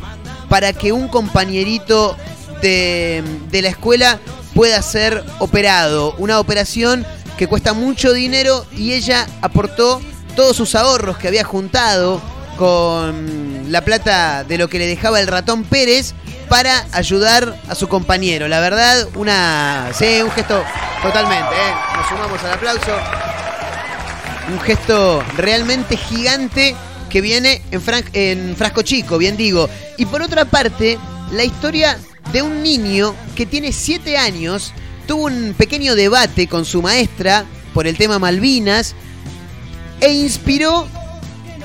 para 0.48 0.72
que 0.72 0.92
un 0.92 1.08
compañerito 1.08 2.16
de, 2.60 3.22
de 3.50 3.62
la 3.62 3.68
escuela 3.68 4.18
pueda 4.54 4.80
ser 4.82 5.24
operado. 5.38 6.14
Una 6.18 6.38
operación 6.38 7.06
que 7.36 7.46
cuesta 7.46 7.72
mucho 7.72 8.12
dinero 8.12 8.66
y 8.76 8.92
ella 8.92 9.26
aportó 9.40 10.00
todos 10.36 10.56
sus 10.56 10.74
ahorros 10.74 11.18
que 11.18 11.28
había 11.28 11.44
juntado 11.44 12.20
con 12.56 13.70
la 13.70 13.82
plata 13.82 14.44
de 14.44 14.58
lo 14.58 14.68
que 14.68 14.78
le 14.78 14.86
dejaba 14.86 15.20
el 15.20 15.26
ratón 15.26 15.64
Pérez 15.64 16.14
para 16.48 16.86
ayudar 16.92 17.56
a 17.68 17.74
su 17.74 17.88
compañero. 17.88 18.48
La 18.48 18.60
verdad, 18.60 19.08
una. 19.14 19.90
Sí, 19.94 20.20
un 20.22 20.30
gesto 20.30 20.62
totalmente, 21.02 21.54
¿eh? 21.54 21.74
Nos 21.96 22.08
sumamos 22.08 22.42
al 22.44 22.52
aplauso. 22.52 22.92
Un 24.52 24.60
gesto 24.60 25.24
realmente 25.36 25.96
gigante 25.96 26.74
que 27.08 27.20
viene 27.20 27.62
en, 27.70 27.82
en 28.12 28.56
frasco 28.56 28.82
chico, 28.82 29.18
bien 29.18 29.36
digo. 29.36 29.68
Y 29.96 30.06
por 30.06 30.22
otra 30.22 30.44
parte, 30.44 30.98
la 31.32 31.44
historia 31.44 31.98
de 32.32 32.42
un 32.42 32.62
niño 32.62 33.14
que 33.36 33.46
tiene 33.46 33.72
7 33.72 34.16
años, 34.16 34.72
tuvo 35.06 35.26
un 35.26 35.54
pequeño 35.56 35.94
debate 35.94 36.48
con 36.48 36.64
su 36.64 36.82
maestra 36.82 37.44
por 37.74 37.86
el 37.86 37.96
tema 37.96 38.18
Malvinas 38.18 38.94
e 40.00 40.12
inspiró 40.12 40.86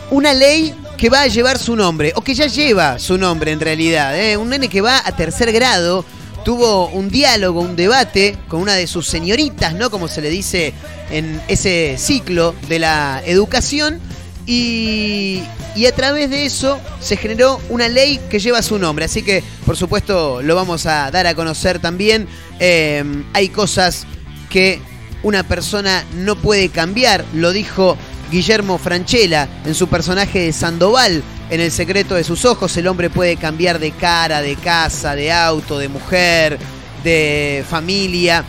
una 0.10 0.34
ley 0.34 0.74
que 0.98 1.10
va 1.10 1.22
a 1.22 1.28
llevar 1.28 1.60
su 1.60 1.76
nombre, 1.76 2.12
o 2.16 2.22
que 2.22 2.34
ya 2.34 2.48
lleva 2.48 3.00
su 3.00 3.18
nombre 3.18 3.52
en 3.52 3.60
realidad. 3.60 4.20
¿eh? 4.20 4.38
Un 4.38 4.50
nene 4.50 4.68
que 4.68 4.82
va 4.82 5.02
a 5.06 5.16
tercer 5.16 5.52
grado, 5.52 6.04
tuvo 6.44 6.88
un 6.88 7.10
diálogo, 7.10 7.62
un 7.62 7.76
debate 7.76 8.38
con 8.48 8.62
una 8.62 8.74
de 8.74 8.88
sus 8.88 9.08
señoritas, 9.08 9.76
¿no? 9.76 9.92
Como 9.92 10.08
se 10.08 10.22
le 10.22 10.30
dice 10.30 10.74
en 11.12 11.42
ese 11.48 11.96
ciclo 11.98 12.56
de 12.68 12.80
la 12.80 13.22
educación. 13.26 14.00
Y, 14.46 15.44
a 15.88 15.92
través 15.92 16.30
de 16.32 16.46
eso 16.46 16.80
se 17.00 17.18
generó 17.18 17.62
una 17.70 17.88
ley 17.88 18.20
que 18.30 18.40
lleva 18.40 18.62
su 18.62 18.80
nombre. 18.80 19.06
Así 19.06 19.22
que, 19.22 19.44
por 19.66 19.78
supuesto, 19.78 20.42
lo 20.42 20.56
vamos 20.56 20.86
a 20.88 21.12
dar 21.12 21.28
a 21.28 21.36
conocer 21.36 21.80
también. 21.80 22.28
Eh, 22.60 23.04
hay 23.34 23.50
cosas 23.50 24.08
que 24.50 24.82
una 25.22 25.44
persona 25.44 26.06
no 26.16 26.36
puede 26.36 26.70
cambiar, 26.70 27.26
lo 27.34 27.52
dijo 27.52 27.98
Guillermo 28.32 28.78
Franchella 28.78 29.48
en 29.66 29.76
su 29.76 29.88
personaje 29.88 30.40
de 30.40 30.54
Sandoval. 30.54 31.24
En 31.50 31.62
el 31.62 31.72
secreto 31.72 32.16
de 32.16 32.24
sus 32.24 32.46
ojos, 32.46 32.76
el 32.78 32.88
hombre 32.88 33.10
puede 33.10 33.38
cambiar 33.38 33.80
de 33.80 33.92
cara, 33.92 34.42
de 34.42 34.56
casa, 34.56 35.16
de 35.16 35.32
auto, 35.32 35.78
de 35.80 35.88
mujer, 35.88 36.60
de 37.04 37.64
familia, 37.70 38.44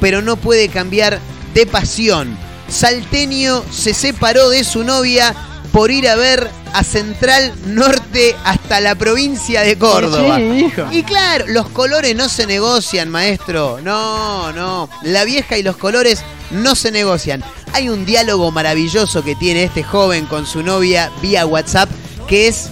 pero 0.00 0.20
no 0.20 0.36
puede 0.36 0.68
cambiar 0.68 1.18
de 1.54 1.66
pasión. 1.66 2.36
Salteño 2.68 3.64
se 3.70 3.94
separó 3.94 4.50
de 4.50 4.64
su 4.64 4.84
novia 4.84 5.34
por 5.72 5.90
ir 5.90 6.08
a 6.08 6.16
ver 6.16 6.50
a 6.72 6.84
Central 6.84 7.52
Norte 7.66 8.34
hasta 8.44 8.80
la 8.80 8.94
provincia 8.94 9.62
de 9.62 9.76
Córdoba. 9.78 10.36
Sí, 10.38 10.42
hijo. 10.66 10.86
Y 10.90 11.02
claro, 11.02 11.44
los 11.48 11.68
colores 11.68 12.14
no 12.16 12.28
se 12.28 12.46
negocian, 12.46 13.08
maestro. 13.08 13.80
No, 13.82 14.52
no. 14.52 14.88
La 15.02 15.24
vieja 15.24 15.58
y 15.58 15.62
los 15.62 15.76
colores 15.76 16.22
no 16.50 16.74
se 16.74 16.90
negocian. 16.90 17.42
Hay 17.72 17.88
un 17.88 18.04
diálogo 18.04 18.50
maravilloso 18.50 19.22
que 19.24 19.34
tiene 19.34 19.64
este 19.64 19.82
joven 19.82 20.26
con 20.26 20.46
su 20.46 20.62
novia 20.62 21.10
vía 21.22 21.46
WhatsApp 21.46 21.88
que 22.28 22.48
es, 22.48 22.68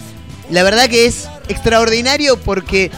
la 0.51 0.63
verdad 0.63 0.89
que 0.89 1.07
es 1.07 1.27
extraordinario 1.49 2.37
porque 2.39 2.91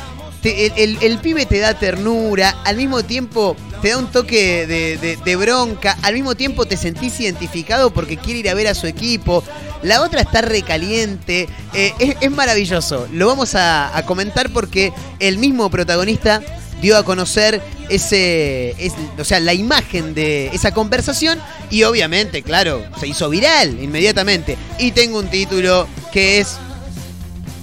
te- 0.43 0.67
el, 0.67 0.73
el- 0.77 0.99
el 1.03 1.19
pibe 1.19 1.47
te 1.47 1.59
da 1.59 1.75
ternura, 1.75 2.57
al 2.65 2.77
mismo 2.77 3.03
tiempo 3.05 3.57
te 3.81 3.91
da 3.91 3.99
un 3.99 4.07
toque 4.11 4.67
de, 4.67 4.97
de- 4.99 5.17
de 5.17 5.37
bronca, 5.37 5.97
al 6.03 6.15
mismo 6.15 6.35
tiempo 6.37 6.67
te 6.67 6.77
sentís 6.77 7.19
identificado 7.21 7.91
porque 7.93 8.17
quiere 8.17 8.41
ir 8.41 8.49
a 8.51 8.55
ver 8.55 8.69
a 8.69 8.75
su 8.75 8.87
equipo. 8.87 9.43
La 9.83 10.03
otra 10.03 10.21
está 10.21 10.41
recaliente, 10.43 11.49
eh, 11.75 12.17
es, 12.21 12.31
maravilloso. 12.31 13.09
Lo 13.13 13.27
vamos 13.27 13.55
a, 13.55 13.97
a 13.97 14.05
comentar 14.07 14.51
porque 14.51 14.93
el 15.19 15.39
mismo 15.39 15.71
protagonista 15.71 16.41
dio 16.81 16.97
a 16.97 17.05
conocer 17.05 17.61
ese, 17.89 18.71
es- 18.85 18.93
o 19.19 19.25
sea, 19.25 19.39
la 19.41 19.55
imagen 19.55 20.15
de 20.15 20.47
esa 20.53 20.73
conversación 20.73 21.41
y 21.71 21.83
obviamente, 21.85 22.43
claro, 22.43 22.85
se 23.01 23.07
hizo 23.09 23.29
viral 23.29 23.83
inmediatamente. 23.83 24.57
Y 24.79 24.93
tengo 24.93 25.19
un 25.19 25.29
título 25.29 25.87
que 26.13 26.39
es 26.41 26.57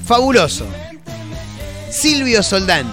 fabuloso. 0.05 0.65
Silvio 1.91 2.43
Soldán, 2.43 2.91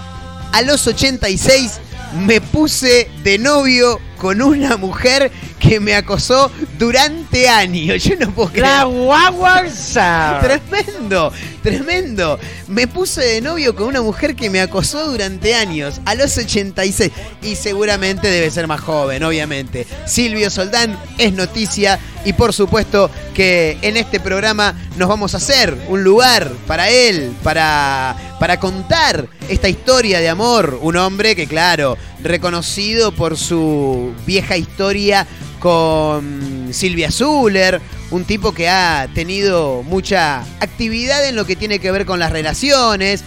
a 0.51 0.61
los 0.63 0.87
86 0.87 1.79
me 2.25 2.41
puse 2.41 3.09
de 3.23 3.37
novio 3.37 3.99
con 4.17 4.41
una 4.41 4.77
mujer 4.77 5.31
que 5.67 5.79
me 5.79 5.95
acosó 5.95 6.51
durante 6.77 7.49
años. 7.49 8.03
Yo 8.03 8.15
no 8.17 8.31
puedo 8.31 8.49
creer. 8.49 8.67
La 8.67 8.83
guaguanza. 8.85 10.39
Tremendo, 10.41 11.31
tremendo. 11.67 12.39
Me 12.69 12.87
puse 12.87 13.19
de 13.21 13.41
novio 13.41 13.75
con 13.75 13.87
una 13.87 14.01
mujer 14.01 14.37
que 14.37 14.49
me 14.49 14.61
acosó 14.61 15.11
durante 15.11 15.53
años, 15.53 15.99
a 16.05 16.15
los 16.15 16.37
86. 16.37 17.11
Y 17.41 17.55
seguramente 17.55 18.29
debe 18.29 18.49
ser 18.51 18.67
más 18.67 18.79
joven, 18.79 19.21
obviamente. 19.23 19.85
Silvio 20.05 20.49
Soldán 20.49 20.97
es 21.17 21.33
noticia 21.33 21.99
y 22.23 22.31
por 22.31 22.53
supuesto 22.53 23.11
que 23.33 23.77
en 23.81 23.97
este 23.97 24.21
programa 24.21 24.75
nos 24.95 25.09
vamos 25.09 25.33
a 25.33 25.37
hacer 25.37 25.77
un 25.89 26.05
lugar 26.05 26.49
para 26.67 26.89
él, 26.89 27.33
para, 27.43 28.15
para 28.39 28.61
contar 28.61 29.27
esta 29.49 29.67
historia 29.67 30.19
de 30.21 30.29
amor. 30.29 30.79
Un 30.81 30.95
hombre 30.95 31.35
que, 31.35 31.47
claro, 31.47 31.97
reconocido 32.23 33.11
por 33.11 33.35
su 33.37 34.13
vieja 34.25 34.55
historia 34.55 35.27
con 35.59 36.69
Silvia 36.71 37.11
Zuller, 37.11 37.81
un 38.11 38.25
tipo 38.25 38.53
que 38.53 38.69
ha 38.69 39.07
tenido 39.13 39.83
mucha 39.83 40.41
actividad 40.59 41.27
en 41.27 41.35
lo 41.35 41.45
que 41.45 41.55
tiene 41.55 41.79
que 41.79 41.91
ver 41.91 42.05
con 42.05 42.19
las 42.19 42.31
relaciones, 42.31 43.23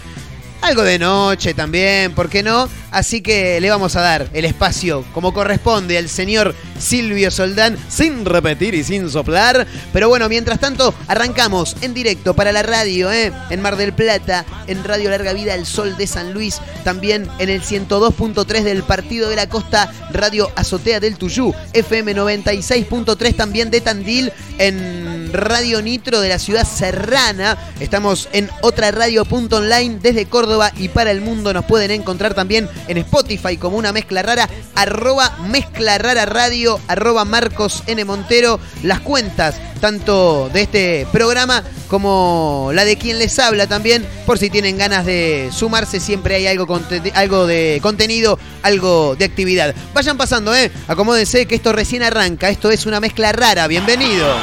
algo 0.61 0.83
de 0.83 0.99
noche 0.99 1.53
también, 1.53 2.13
¿por 2.13 2.29
qué 2.29 2.43
no? 2.43 2.69
Así 2.91 3.21
que 3.21 3.59
le 3.61 3.69
vamos 3.69 3.95
a 3.95 4.01
dar 4.01 4.27
el 4.33 4.45
espacio 4.45 5.05
como 5.13 5.33
corresponde 5.33 5.97
al 5.97 6.09
señor 6.09 6.53
Silvio 6.77 7.31
Soldán, 7.31 7.77
sin 7.87 8.25
repetir 8.25 8.75
y 8.75 8.83
sin 8.83 9.09
soplar. 9.09 9.65
Pero 9.93 10.09
bueno, 10.09 10.27
mientras 10.27 10.59
tanto, 10.59 10.93
arrancamos 11.07 11.77
en 11.81 11.93
directo 11.93 12.33
para 12.33 12.51
la 12.51 12.63
radio, 12.63 13.11
¿eh? 13.11 13.31
en 13.49 13.61
Mar 13.61 13.77
del 13.77 13.93
Plata, 13.93 14.45
en 14.67 14.83
Radio 14.83 15.09
Larga 15.09 15.33
Vida 15.33 15.55
El 15.55 15.65
Sol 15.65 15.95
de 15.95 16.07
San 16.07 16.33
Luis, 16.33 16.59
también 16.83 17.29
en 17.39 17.49
el 17.49 17.61
102.3 17.61 18.63
del 18.63 18.83
Partido 18.83 19.29
de 19.29 19.35
la 19.35 19.47
Costa, 19.47 19.91
Radio 20.11 20.51
Azotea 20.55 20.99
del 20.99 21.17
Tuyú, 21.17 21.53
FM 21.73 22.15
96.3 22.15 23.35
también 23.35 23.71
de 23.71 23.81
Tandil, 23.81 24.33
en 24.57 25.31
Radio 25.33 25.81
Nitro 25.81 26.19
de 26.19 26.29
la 26.29 26.39
ciudad 26.39 26.67
serrana. 26.67 27.57
Estamos 27.79 28.27
en 28.33 28.49
otra 28.61 28.91
radio.online 28.91 29.99
desde 30.01 30.25
Córdoba 30.25 30.71
y 30.77 30.89
para 30.89 31.11
el 31.11 31.21
mundo 31.21 31.53
nos 31.53 31.65
pueden 31.65 31.91
encontrar 31.91 32.33
también 32.33 32.69
en 32.87 32.97
Spotify 32.97 33.57
como 33.57 33.77
una 33.77 33.91
mezcla 33.91 34.21
rara, 34.21 34.49
arroba 34.75 35.37
mezcla 35.47 35.97
rara 35.97 36.25
radio, 36.25 36.79
arroba 36.87 37.25
Marcos 37.25 37.83
N. 37.87 38.03
Montero, 38.05 38.59
las 38.83 38.99
cuentas 39.01 39.55
tanto 39.81 40.49
de 40.53 40.61
este 40.61 41.07
programa 41.11 41.63
como 41.89 42.69
la 42.73 42.85
de 42.85 42.97
quien 42.97 43.19
les 43.19 43.37
habla 43.39 43.67
también, 43.67 44.05
por 44.25 44.37
si 44.37 44.49
tienen 44.49 44.77
ganas 44.77 45.05
de 45.05 45.49
sumarse, 45.51 45.99
siempre 45.99 46.35
hay 46.35 46.47
algo, 46.47 46.79
algo 47.15 47.47
de 47.47 47.79
contenido, 47.81 48.39
algo 48.61 49.15
de 49.17 49.25
actividad. 49.25 49.75
Vayan 49.93 50.17
pasando, 50.17 50.55
¿eh? 50.55 50.71
Acomódense 50.87 51.47
que 51.47 51.55
esto 51.55 51.73
recién 51.73 52.03
arranca, 52.03 52.49
esto 52.49 52.69
es 52.69 52.85
una 52.85 53.01
mezcla 53.01 53.33
rara, 53.33 53.67
bienvenidos. 53.67 54.37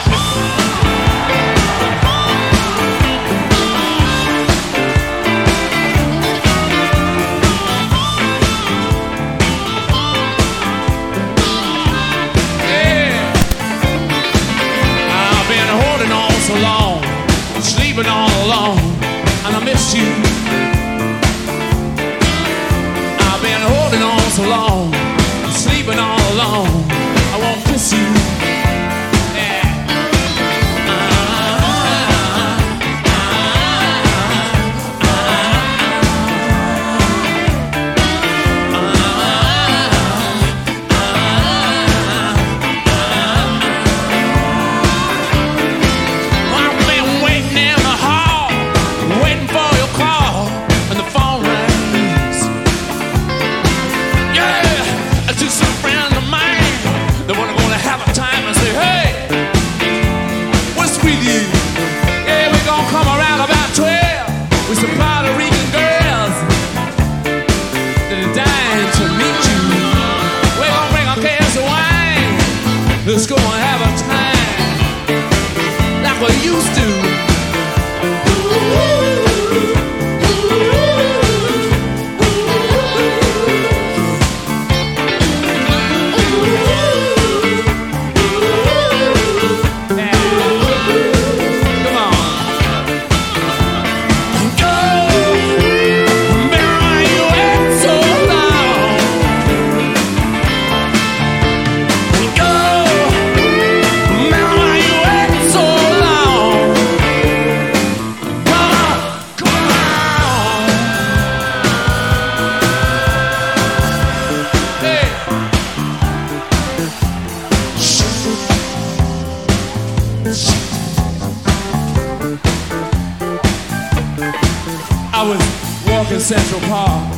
Central 126.29 126.61
Park, 126.69 127.11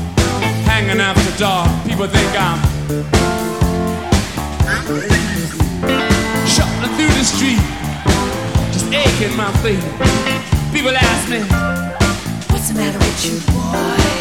hanging 0.71 1.01
after 1.01 1.37
dark. 1.37 1.69
People 1.85 2.07
think 2.07 2.31
I'm 2.39 2.61
shutting 6.47 6.95
through 6.95 7.13
the 7.19 7.25
street, 7.25 7.59
just 8.71 8.87
aching 8.93 9.37
my 9.37 9.51
feet. 9.65 9.83
People 10.73 10.97
ask 10.97 11.29
me, 11.29 11.41
What's 12.53 12.69
the 12.69 12.75
matter 12.75 12.99
with 12.99 13.25
you, 13.27 13.53
boy? 13.53 14.20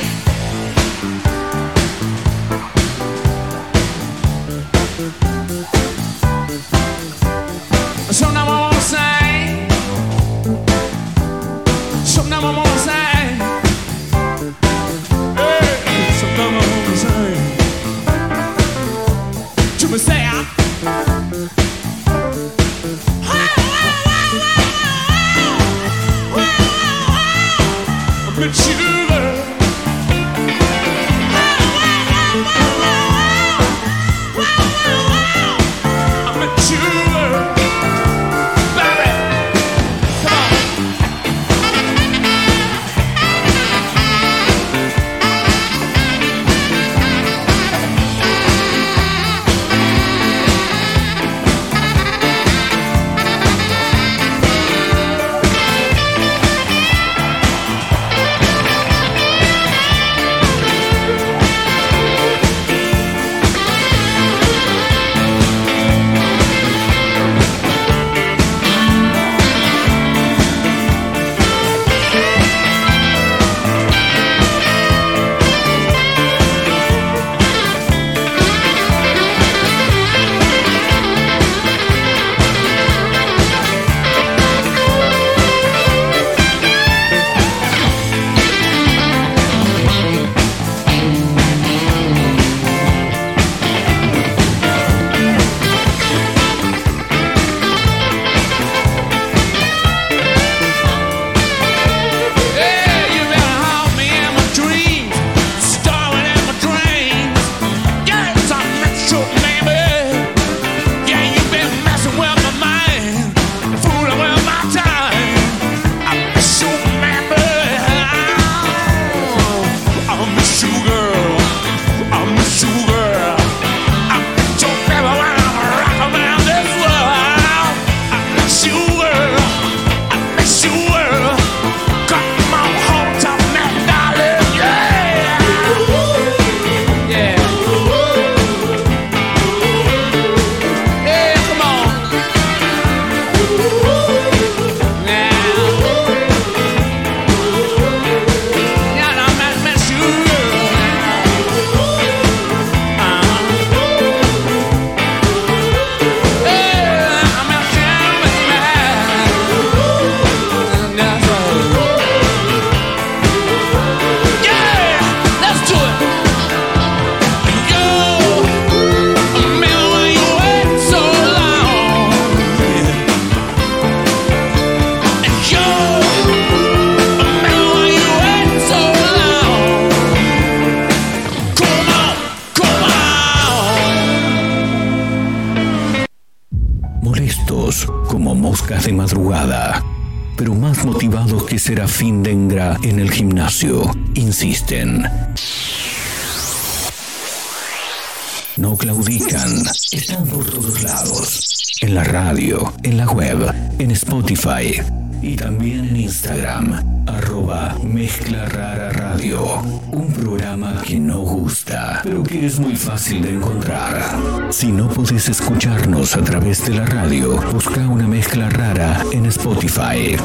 No 198.69 198.77
claudican, 198.77 199.63
están 199.91 200.27
por 200.27 200.45
todos 200.45 200.83
lados, 200.83 201.79
en 201.81 201.95
la 201.95 202.03
radio, 202.03 202.71
en 202.83 202.97
la 202.97 203.07
web, 203.07 203.51
en 203.79 203.89
Spotify 203.89 204.79
y 205.23 205.35
también 205.35 205.85
en 205.85 205.95
Instagram, 205.95 207.03
arroba 207.07 207.75
Mezcla 207.83 208.45
Rara 208.45 208.91
Radio, 208.91 209.63
un 209.91 210.13
programa 210.13 210.83
que 210.85 210.99
no 210.99 211.21
gusta, 211.21 212.01
pero 212.03 212.21
que 212.21 212.45
es 212.45 212.59
muy 212.59 212.75
fácil 212.75 213.23
de 213.23 213.33
encontrar. 213.33 214.47
Si 214.51 214.71
no 214.71 214.87
podés 214.87 215.27
escucharnos 215.29 216.15
a 216.15 216.21
través 216.21 216.63
de 216.67 216.75
la 216.75 216.85
radio, 216.85 217.41
busca 217.51 217.87
una 217.87 218.07
mezcla 218.07 218.51
rara 218.51 219.03
en 219.11 219.25
Spotify. 219.25 220.15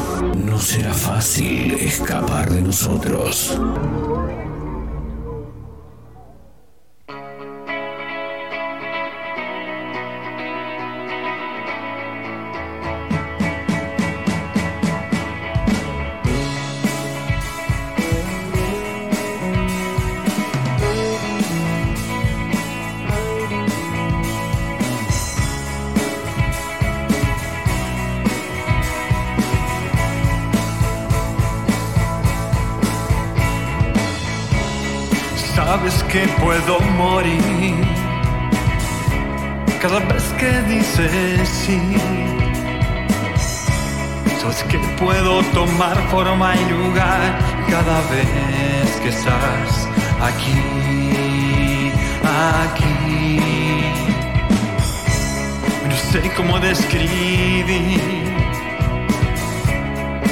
No 0.45 0.61
será 0.61 0.93
fácil 0.93 1.79
escapar 1.81 2.51
de 2.51 2.61
nosotros. 2.61 3.59
Forma 46.15 46.55
y 46.55 46.65
lugar 46.71 47.39
cada 47.69 48.01
vez 48.13 48.89
que 49.03 49.09
estás 49.09 49.89
aquí, 50.29 51.91
aquí. 52.53 53.41
No 55.89 55.97
sé 56.11 56.21
cómo 56.37 56.61
describir 56.61 57.67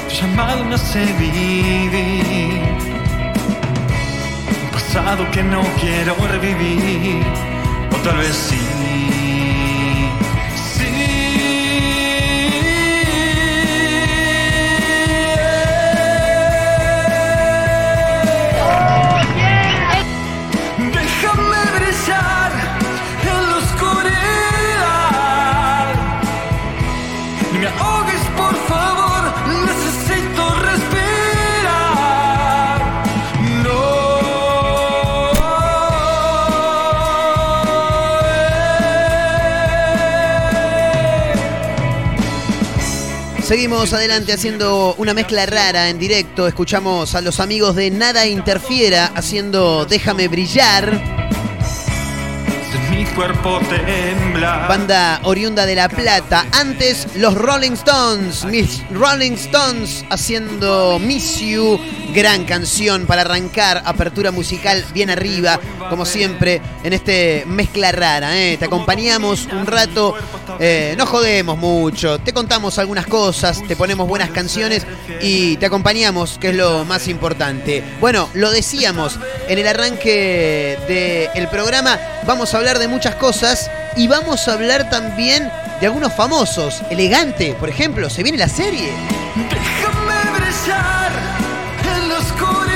tu 0.06 0.14
llamado, 0.20 0.64
no 0.72 0.78
sé 0.78 1.04
vivir 1.18 2.62
pasado 4.72 5.28
que 5.32 5.42
no 5.42 5.62
quiero 5.80 6.14
revivir, 6.34 7.24
o 7.92 7.96
tal 8.04 8.18
vez 8.18 8.36
sí. 8.48 8.81
Seguimos 43.52 43.92
adelante 43.92 44.32
haciendo 44.32 44.94
una 44.96 45.12
mezcla 45.12 45.44
rara 45.44 45.90
en 45.90 45.98
directo. 45.98 46.48
Escuchamos 46.48 47.14
a 47.14 47.20
los 47.20 47.38
amigos 47.38 47.76
de 47.76 47.90
Nada 47.90 48.26
Interfiera 48.26 49.12
haciendo 49.14 49.84
Déjame 49.84 50.26
Brillar. 50.28 51.31
Cuerpo 53.14 53.60
tembla. 53.68 54.66
Banda 54.68 55.20
oriunda 55.24 55.66
de 55.66 55.74
La 55.74 55.88
Plata. 55.88 56.46
Antes, 56.52 57.06
los 57.16 57.34
Rolling 57.34 57.72
Stones. 57.72 58.44
Miss 58.44 58.82
Rolling 58.90 59.32
Stones 59.32 60.04
haciendo 60.08 60.98
Miss 60.98 61.38
You. 61.40 61.78
Gran 62.14 62.44
canción 62.44 63.06
para 63.06 63.22
arrancar. 63.22 63.82
Apertura 63.84 64.30
musical 64.30 64.84
bien 64.94 65.10
arriba. 65.10 65.60
Como 65.90 66.06
siempre, 66.06 66.62
en 66.84 66.92
este 66.92 67.44
mezcla 67.46 67.92
rara. 67.92 68.38
¿eh? 68.38 68.56
Te 68.56 68.64
acompañamos 68.64 69.46
un 69.52 69.66
rato. 69.66 70.14
eh, 70.58 70.94
no 70.96 71.04
jodemos 71.06 71.58
mucho. 71.58 72.18
Te 72.18 72.32
contamos 72.32 72.78
algunas 72.78 73.06
cosas. 73.06 73.62
Te 73.66 73.76
ponemos 73.76 74.08
buenas 74.08 74.30
canciones. 74.30 74.86
Y 75.20 75.56
te 75.58 75.66
acompañamos, 75.66 76.38
que 76.38 76.50
es 76.50 76.56
lo 76.56 76.84
más 76.84 77.08
importante. 77.08 77.84
Bueno, 78.00 78.28
lo 78.34 78.50
decíamos 78.50 79.18
en 79.48 79.58
el 79.58 79.66
arranque 79.68 81.30
del 81.34 81.48
programa. 81.48 81.98
Vamos 82.26 82.54
a 82.54 82.58
hablar 82.58 82.78
de 82.78 82.88
muchas 82.88 83.01
cosas. 83.10 83.70
Y 83.96 84.08
vamos 84.08 84.48
a 84.48 84.54
hablar 84.54 84.88
también 84.88 85.50
de 85.80 85.86
algunos 85.86 86.12
famosos. 86.14 86.82
Elegante, 86.90 87.54
por 87.58 87.68
ejemplo. 87.68 88.08
Se 88.08 88.22
viene 88.22 88.38
la 88.38 88.48
serie. 88.48 88.90
Déjame 89.50 90.38
brillar 90.38 91.12
en 91.96 92.08
la 92.08 92.18
oscuridad. 92.18 92.72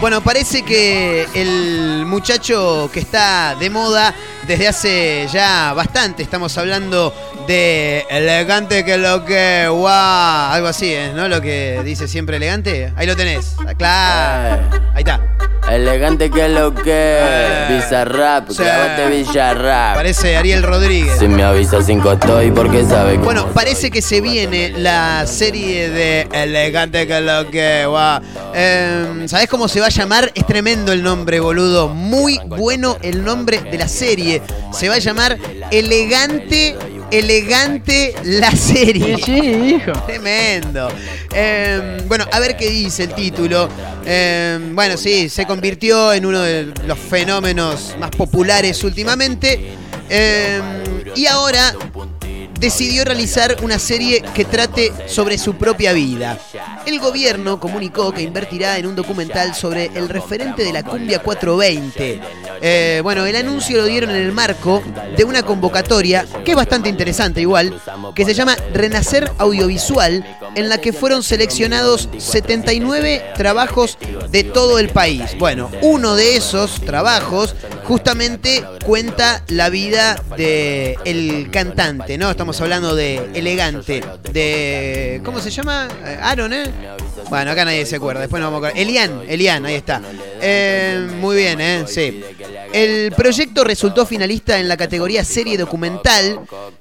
Bueno, 0.00 0.20
parece 0.20 0.62
que 0.62 1.26
el 1.34 2.06
muchacho 2.06 2.88
que 2.92 3.00
está 3.00 3.56
de 3.56 3.68
moda 3.68 4.14
desde 4.46 4.68
hace 4.68 5.28
ya 5.30 5.74
bastante, 5.74 6.22
estamos 6.22 6.56
hablando 6.56 7.12
de 7.46 8.06
elegante 8.08 8.84
que 8.84 8.96
lo 8.96 9.24
que, 9.24 9.66
guau, 9.68 10.52
algo 10.52 10.68
así, 10.68 10.94
¿eh? 10.94 11.12
¿no? 11.14 11.28
Lo 11.28 11.42
que 11.42 11.82
dice 11.84 12.08
siempre 12.08 12.36
elegante. 12.36 12.92
Ahí 12.96 13.06
lo 13.06 13.16
tenés, 13.16 13.56
claro. 13.76 14.62
Ahí 14.94 15.02
está. 15.02 15.20
Elegante 15.70 16.30
que 16.30 16.48
lo 16.48 16.74
que 16.74 17.18
Bizarrap, 17.68 18.48
Sí. 18.50 18.56
clavate 18.62 19.08
Villarrap 19.08 19.96
Parece 19.96 20.36
Ariel 20.36 20.62
Rodríguez. 20.62 21.18
Si 21.18 21.28
me 21.28 21.42
avisa 21.42 21.82
cinco 21.82 22.12
estoy 22.12 22.50
porque 22.50 22.84
sabe 22.84 23.12
que 23.12 23.18
Bueno, 23.18 23.46
parece 23.52 23.90
que 23.90 24.00
se 24.02 24.20
viene 24.20 24.70
la 24.70 25.26
serie 25.26 25.90
de 25.90 26.28
Elegante 26.32 27.06
que 27.06 27.20
lo 27.20 27.50
que, 27.50 27.84
guau. 27.86 28.20
Eh, 28.54 29.24
¿Sabés 29.26 29.48
cómo 29.48 29.68
se 29.68 29.80
va 29.80 29.86
a 29.86 29.90
llamar? 29.90 30.30
Es 30.34 30.46
tremendo 30.46 30.92
el 30.92 31.02
nombre, 31.02 31.40
boludo. 31.40 31.88
Muy 31.88 32.40
bueno 32.46 32.96
el 33.02 33.22
nombre 33.24 33.60
de 33.60 33.78
la 33.78 33.88
serie. 33.88 34.42
Se 34.72 34.88
va 34.88 34.94
a 34.96 34.98
llamar 34.98 35.38
Elegante, 35.70 36.76
Elegante 37.10 38.14
la 38.24 38.50
serie. 38.52 39.16
Sí, 39.24 39.76
hijo. 39.76 39.92
Tremendo. 40.06 40.88
Eh, 41.32 42.02
bueno, 42.06 42.26
a 42.30 42.40
ver 42.40 42.56
qué 42.56 42.68
dice 42.68 43.04
el 43.04 43.14
título. 43.14 43.68
Eh, 44.04 44.58
bueno, 44.72 44.96
sí, 44.96 45.28
se 45.28 45.46
convirtió 45.46 46.12
en 46.12 46.26
uno 46.26 46.40
de 46.40 46.72
los 46.86 46.98
fenómenos 46.98 47.96
más 47.98 48.10
populares 48.10 48.82
últimamente. 48.84 49.74
Eh, 50.10 50.60
y 51.16 51.26
ahora 51.26 51.74
decidió 52.58 53.04
realizar 53.04 53.56
una 53.62 53.78
serie 53.78 54.22
que 54.34 54.44
trate 54.44 54.92
sobre 55.06 55.38
su 55.38 55.54
propia 55.54 55.92
vida. 55.92 56.38
El 56.86 56.98
gobierno 56.98 57.60
comunicó 57.60 58.12
que 58.12 58.22
invertirá 58.22 58.78
en 58.78 58.86
un 58.86 58.96
documental 58.96 59.54
sobre 59.54 59.86
el 59.94 60.08
referente 60.08 60.64
de 60.64 60.72
la 60.72 60.82
cumbia 60.82 61.20
420. 61.20 62.20
Eh, 62.60 63.00
bueno, 63.02 63.24
el 63.26 63.36
anuncio 63.36 63.76
lo 63.76 63.86
dieron 63.86 64.10
en 64.10 64.16
el 64.16 64.32
marco 64.32 64.82
de 65.16 65.24
una 65.24 65.42
convocatoria 65.42 66.24
que 66.44 66.52
es 66.52 66.56
bastante 66.56 66.88
interesante 66.88 67.40
igual, 67.40 67.80
que 68.14 68.24
se 68.24 68.34
llama 68.34 68.56
Renacer 68.72 69.30
Audiovisual, 69.38 70.24
en 70.54 70.68
la 70.68 70.78
que 70.78 70.92
fueron 70.92 71.22
seleccionados 71.22 72.08
79 72.18 73.32
trabajos 73.36 73.98
de 74.30 74.44
todo 74.44 74.78
el 74.78 74.88
país. 74.90 75.36
Bueno, 75.38 75.70
uno 75.82 76.14
de 76.14 76.36
esos 76.36 76.80
trabajos 76.80 77.54
justamente 77.84 78.64
cuenta 78.84 79.42
la 79.48 79.70
vida 79.70 80.22
de 80.36 80.96
el 81.04 81.50
cantante, 81.50 82.18
¿no? 82.18 82.30
Estamos 82.30 82.60
hablando 82.60 82.94
de 82.94 83.30
Elegante, 83.34 84.04
de 84.32 85.20
¿cómo 85.24 85.40
se 85.40 85.50
llama? 85.50 85.88
Eh, 86.04 86.18
Aaron, 86.20 86.52
¿eh? 86.52 86.64
Bueno, 87.30 87.50
acá 87.50 87.64
nadie 87.64 87.84
se 87.84 87.96
acuerda, 87.96 88.20
después 88.20 88.40
nos 88.40 88.50
vamos 88.50 88.68
a. 88.68 88.70
Elian, 88.72 89.22
Elian, 89.28 89.66
ahí 89.66 89.74
está. 89.74 90.00
Eh, 90.40 91.06
muy 91.20 91.36
bien, 91.36 91.60
¿eh? 91.60 91.84
Sí. 91.86 92.22
El 92.72 93.12
proyecto 93.12 93.64
resultó 93.64 94.06
finalista 94.06 94.58
en 94.58 94.68
la 94.68 94.76
categoría 94.76 95.24
serie 95.24 95.56
documental. 95.56 96.40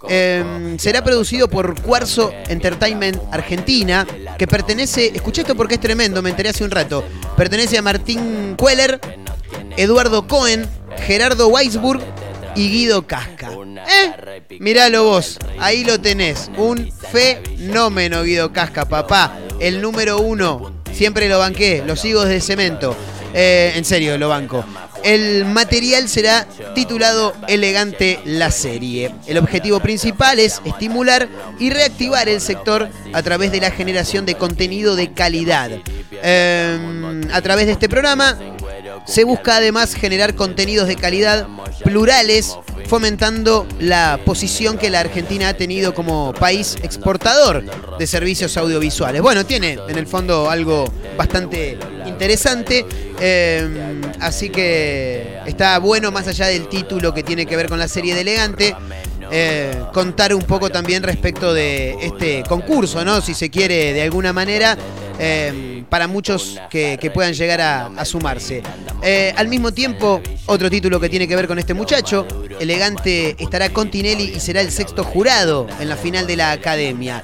Eh, 0.09 0.75
será 0.77 1.03
producido 1.03 1.49
por 1.49 1.81
Cuarzo 1.81 2.31
Entertainment 2.47 3.17
Argentina, 3.31 3.56
que 4.37 4.47
pertenece, 4.47 5.11
escuché 5.13 5.41
esto 5.41 5.55
porque 5.55 5.75
es 5.75 5.79
tremendo, 5.79 6.21
me 6.21 6.29
enteré 6.29 6.49
hace 6.49 6.63
un 6.63 6.71
rato. 6.71 7.03
Pertenece 7.35 7.77
a 7.77 7.81
Martín 7.81 8.55
Queller, 8.57 8.99
Eduardo 9.77 10.27
Cohen, 10.27 10.67
Gerardo 11.05 11.47
Weisburg 11.47 12.01
y 12.55 12.69
Guido 12.69 13.05
Casca. 13.07 13.51
¿Eh? 13.51 14.43
Miralo 14.59 15.03
vos, 15.03 15.37
ahí 15.59 15.83
lo 15.83 15.99
tenés. 15.99 16.49
Un 16.57 16.91
fenómeno, 17.11 18.23
Guido 18.23 18.51
Casca, 18.51 18.85
papá. 18.85 19.37
El 19.59 19.81
número 19.81 20.19
uno. 20.19 20.73
Siempre 20.91 21.29
lo 21.29 21.39
banqué, 21.39 21.83
lo 21.85 21.95
sigo 21.95 22.23
desde 22.25 22.41
cemento. 22.41 22.95
Eh, 23.33 23.73
en 23.75 23.85
serio, 23.85 24.17
lo 24.17 24.29
banco. 24.29 24.63
El 25.03 25.45
material 25.45 26.09
será 26.09 26.45
titulado 26.75 27.33
Elegante 27.47 28.19
la 28.25 28.51
serie. 28.51 29.13
El 29.25 29.37
objetivo 29.37 29.79
principal 29.79 30.39
es 30.39 30.61
estimular 30.65 31.27
y 31.59 31.69
reactivar 31.69 32.29
el 32.29 32.41
sector 32.41 32.89
a 33.13 33.23
través 33.23 33.51
de 33.51 33.61
la 33.61 33.71
generación 33.71 34.25
de 34.25 34.35
contenido 34.35 34.95
de 34.95 35.13
calidad. 35.13 35.71
Eh, 36.11 37.21
a 37.31 37.41
través 37.41 37.67
de 37.67 37.73
este 37.73 37.89
programa 37.89 38.37
se 39.07 39.23
busca 39.23 39.57
además 39.57 39.95
generar 39.95 40.35
contenidos 40.35 40.87
de 40.87 40.95
calidad 40.95 41.47
plurales, 41.83 42.57
fomentando 42.85 43.65
la 43.79 44.19
posición 44.25 44.77
que 44.77 44.89
la 44.89 44.99
Argentina 44.99 45.49
ha 45.49 45.53
tenido 45.55 45.93
como 45.93 46.33
país 46.33 46.75
exportador 46.83 47.63
de 47.97 48.07
servicios 48.07 48.57
audiovisuales. 48.57 49.21
Bueno, 49.21 49.45
tiene 49.45 49.79
en 49.87 49.97
el 49.97 50.07
fondo 50.07 50.49
algo 50.49 50.85
bastante 51.17 51.77
interesante, 52.05 52.85
eh, 53.19 54.01
así 54.19 54.49
que 54.49 55.39
está 55.45 55.79
bueno 55.79 56.11
más 56.11 56.27
allá 56.27 56.47
del 56.47 56.67
título 56.67 57.13
que 57.13 57.23
tiene 57.23 57.45
que 57.45 57.55
ver 57.55 57.69
con 57.69 57.79
la 57.79 57.87
serie 57.87 58.13
de 58.13 58.21
Elegante. 58.21 58.75
Eh, 59.31 59.83
contar 59.93 60.33
un 60.33 60.43
poco 60.43 60.69
también 60.69 61.03
respecto 61.03 61.53
de 61.53 61.97
este 62.01 62.43
concurso, 62.47 63.03
¿no? 63.03 63.21
Si 63.21 63.33
se 63.33 63.49
quiere 63.49 63.93
de 63.93 64.01
alguna 64.01 64.31
manera, 64.33 64.77
eh, 65.19 65.83
para 65.89 66.07
muchos 66.07 66.59
que, 66.69 67.11
puedan 67.13 67.33
llegar 67.33 67.61
a, 67.61 68.05
sumarse. 68.05 68.63
Eh, 69.01 69.33
al 69.35 69.47
mismo 69.47 69.73
tiempo, 69.73 70.21
otro 70.45 70.69
título 70.69 70.99
que 70.99 71.09
tiene 71.09 71.27
que 71.27 71.35
ver 71.35 71.47
con 71.47 71.59
este 71.59 71.73
muchacho, 71.73 72.27
Elegante 72.59 73.35
estará 73.39 73.69
con 73.69 73.89
Tinelli 73.89 74.33
y 74.35 74.39
será 74.39 74.61
el 74.61 74.71
sexto 74.71 75.03
jurado 75.03 75.67
en 75.79 75.89
la 75.89 75.95
final 75.95 76.27
de 76.27 76.35
la 76.35 76.51
academia. 76.51 77.23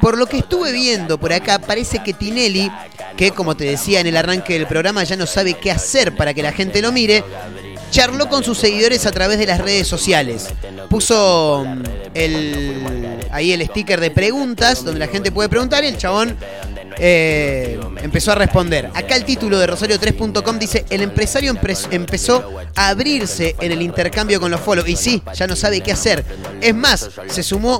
Por 0.00 0.16
lo 0.16 0.26
que 0.26 0.38
estuve 0.38 0.72
viendo 0.72 1.18
por 1.18 1.32
acá, 1.34 1.58
parece 1.58 2.02
que 2.02 2.14
Tinelli, 2.14 2.70
que 3.16 3.32
como 3.32 3.56
te 3.56 3.64
decía 3.64 4.00
en 4.00 4.06
el 4.06 4.16
arranque 4.16 4.54
del 4.54 4.66
programa, 4.66 5.04
ya 5.04 5.16
no 5.16 5.26
sabe 5.26 5.54
qué 5.54 5.70
hacer 5.70 6.14
para 6.16 6.32
que 6.32 6.42
la 6.42 6.52
gente 6.52 6.80
lo 6.80 6.92
mire, 6.92 7.22
charló 7.90 8.28
con 8.28 8.44
sus 8.44 8.58
seguidores 8.58 9.06
a 9.06 9.12
través 9.12 9.38
de 9.38 9.46
las 9.46 9.60
redes 9.60 9.86
sociales. 9.88 10.48
Puso 10.88 11.64
mm, 11.66 11.82
el, 12.14 13.18
ahí 13.30 13.52
el 13.52 13.66
sticker 13.66 14.00
de 14.00 14.10
preguntas, 14.10 14.84
donde 14.84 15.00
la 15.00 15.08
gente 15.08 15.32
puede 15.32 15.48
preguntar 15.48 15.84
y 15.84 15.88
el 15.88 15.96
chabón 15.96 16.36
eh, 16.98 17.78
empezó 18.02 18.32
a 18.32 18.34
responder. 18.34 18.90
Acá 18.94 19.16
el 19.16 19.24
título 19.24 19.58
de 19.58 19.68
Rosario3.com 19.68 20.58
dice, 20.58 20.84
el 20.90 21.02
empresario 21.02 21.52
empres- 21.54 21.88
empezó 21.90 22.50
a 22.76 22.88
abrirse 22.88 23.56
en 23.60 23.72
el 23.72 23.82
intercambio 23.82 24.40
con 24.40 24.50
los 24.50 24.60
follow. 24.60 24.86
Y 24.86 24.96
sí, 24.96 25.22
ya 25.34 25.46
no 25.46 25.56
sabe 25.56 25.80
qué 25.80 25.92
hacer. 25.92 26.24
Es 26.60 26.74
más, 26.74 27.10
se 27.28 27.42
sumó 27.42 27.78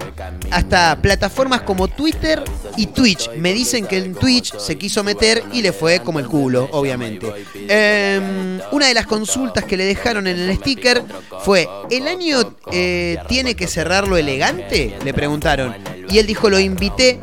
hasta 0.51 0.97
plataformas 1.01 1.63
como 1.63 1.89
Twitter 1.89 2.43
y 2.77 2.87
Twitch. 2.87 3.31
Me 3.37 3.53
dicen 3.53 3.87
que 3.87 3.99
en 3.99 4.15
Twitch 4.15 4.57
se 4.59 4.77
quiso 4.77 5.03
meter 5.05 5.43
y 5.53 5.63
le 5.63 5.73
fue 5.73 6.01
como 6.01 6.19
el 6.19 6.27
culo, 6.27 6.69
obviamente. 6.73 7.33
Eh, 7.69 8.59
una 8.73 8.87
de 8.87 8.95
las 8.95 9.07
consultas 9.07 9.65
que 9.65 9.77
le 9.77 9.85
dejaron 9.85 10.27
en 10.27 10.39
el 10.39 10.57
sticker 10.57 11.03
fue, 11.45 11.69
¿el 11.91 12.07
año 12.09 12.55
eh, 12.73 13.19
tiene 13.29 13.55
que 13.55 13.67
cerrarlo 13.67 14.17
elegante? 14.17 14.97
Le 15.05 15.15
preguntaron. 15.15 15.75
Y 16.09 16.19
él 16.19 16.27
dijo, 16.27 16.51
lo 16.51 16.59
invité 16.59 17.21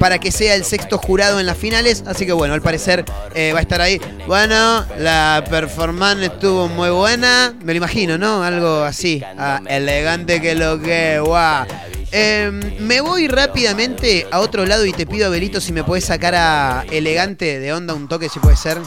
para 0.00 0.18
que 0.18 0.32
sea 0.32 0.54
el 0.54 0.64
sexto 0.64 0.96
jurado 0.96 1.38
en 1.38 1.46
las 1.46 1.58
finales. 1.58 2.02
Así 2.06 2.24
que 2.24 2.32
bueno, 2.32 2.54
al 2.54 2.62
parecer 2.62 3.04
eh, 3.34 3.52
va 3.52 3.58
a 3.58 3.62
estar 3.62 3.82
ahí. 3.82 4.00
Bueno, 4.26 4.84
la 4.98 5.44
performance 5.48 6.22
estuvo 6.22 6.66
muy 6.68 6.88
buena. 6.88 7.54
Me 7.62 7.74
lo 7.74 7.76
imagino, 7.76 8.16
¿no? 8.16 8.42
Algo 8.42 8.82
así. 8.82 9.22
Ah, 9.38 9.60
elegante 9.68 10.40
que 10.40 10.54
lo 10.54 10.80
que, 10.80 11.20
guau. 11.20 11.66
Eh, 12.12 12.50
me 12.80 13.02
voy 13.02 13.28
rápidamente 13.28 14.26
a 14.32 14.40
otro 14.40 14.64
lado 14.64 14.86
y 14.86 14.92
te 14.92 15.06
pido, 15.06 15.26
Abelito, 15.26 15.60
si 15.60 15.72
me 15.72 15.84
puedes 15.84 16.06
sacar 16.06 16.34
a 16.34 16.84
elegante 16.90 17.60
de 17.60 17.72
onda 17.72 17.92
un 17.94 18.08
toque, 18.08 18.30
si 18.30 18.40
puede 18.40 18.56
ser. 18.56 18.78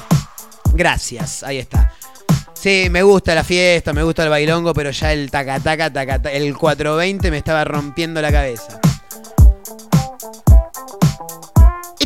Gracias, 0.73 1.43
ahí 1.43 1.59
está. 1.59 1.93
Sí, 2.55 2.87
me 2.89 3.03
gusta 3.03 3.35
la 3.35 3.43
fiesta, 3.43 3.93
me 3.93 4.01
gusta 4.01 4.23
el 4.23 4.29
bailongo, 4.29 4.73
pero 4.73 4.89
ya 4.89 5.13
el 5.13 5.29
taca 5.29 5.59
taca 5.59 5.93
taca, 5.93 6.19
taca, 6.19 6.35
el 6.35 6.57
420 6.57 7.29
me 7.29 7.37
estaba 7.37 7.63
rompiendo 7.65 8.19
la 8.19 8.31
cabeza. 8.31 8.79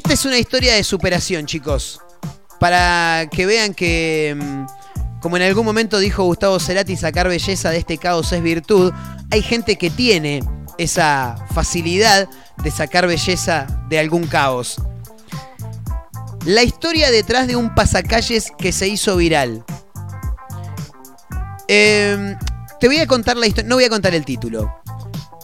Esta 0.07 0.13
es 0.13 0.25
una 0.25 0.37
historia 0.37 0.73
de 0.73 0.85
superación, 0.85 1.45
chicos. 1.47 1.99
Para 2.61 3.27
que 3.29 3.45
vean 3.45 3.73
que, 3.73 4.37
mm, 4.39 5.19
como 5.19 5.35
en 5.35 5.43
algún 5.43 5.65
momento 5.65 5.99
dijo 5.99 6.23
Gustavo 6.23 6.61
Cerati, 6.61 6.95
sacar 6.95 7.27
belleza 7.27 7.71
de 7.71 7.79
este 7.79 7.97
caos 7.97 8.31
es 8.31 8.41
virtud. 8.41 8.93
Hay 9.31 9.41
gente 9.41 9.75
que 9.75 9.89
tiene 9.89 10.41
esa 10.77 11.35
facilidad 11.53 12.29
de 12.63 12.71
sacar 12.71 13.05
belleza 13.05 13.67
de 13.89 13.99
algún 13.99 14.27
caos. 14.27 14.81
La 16.45 16.63
historia 16.63 17.11
detrás 17.11 17.47
de 17.47 17.57
un 17.57 17.75
pasacalles 17.75 18.53
que 18.57 18.71
se 18.71 18.87
hizo 18.87 19.17
viral. 19.17 19.65
Eh, 21.67 22.33
te 22.79 22.87
voy 22.87 22.99
a 22.99 23.07
contar 23.07 23.35
la 23.35 23.45
historia, 23.45 23.67
no 23.67 23.75
voy 23.75 23.83
a 23.83 23.89
contar 23.89 24.15
el 24.15 24.23
título. 24.23 24.73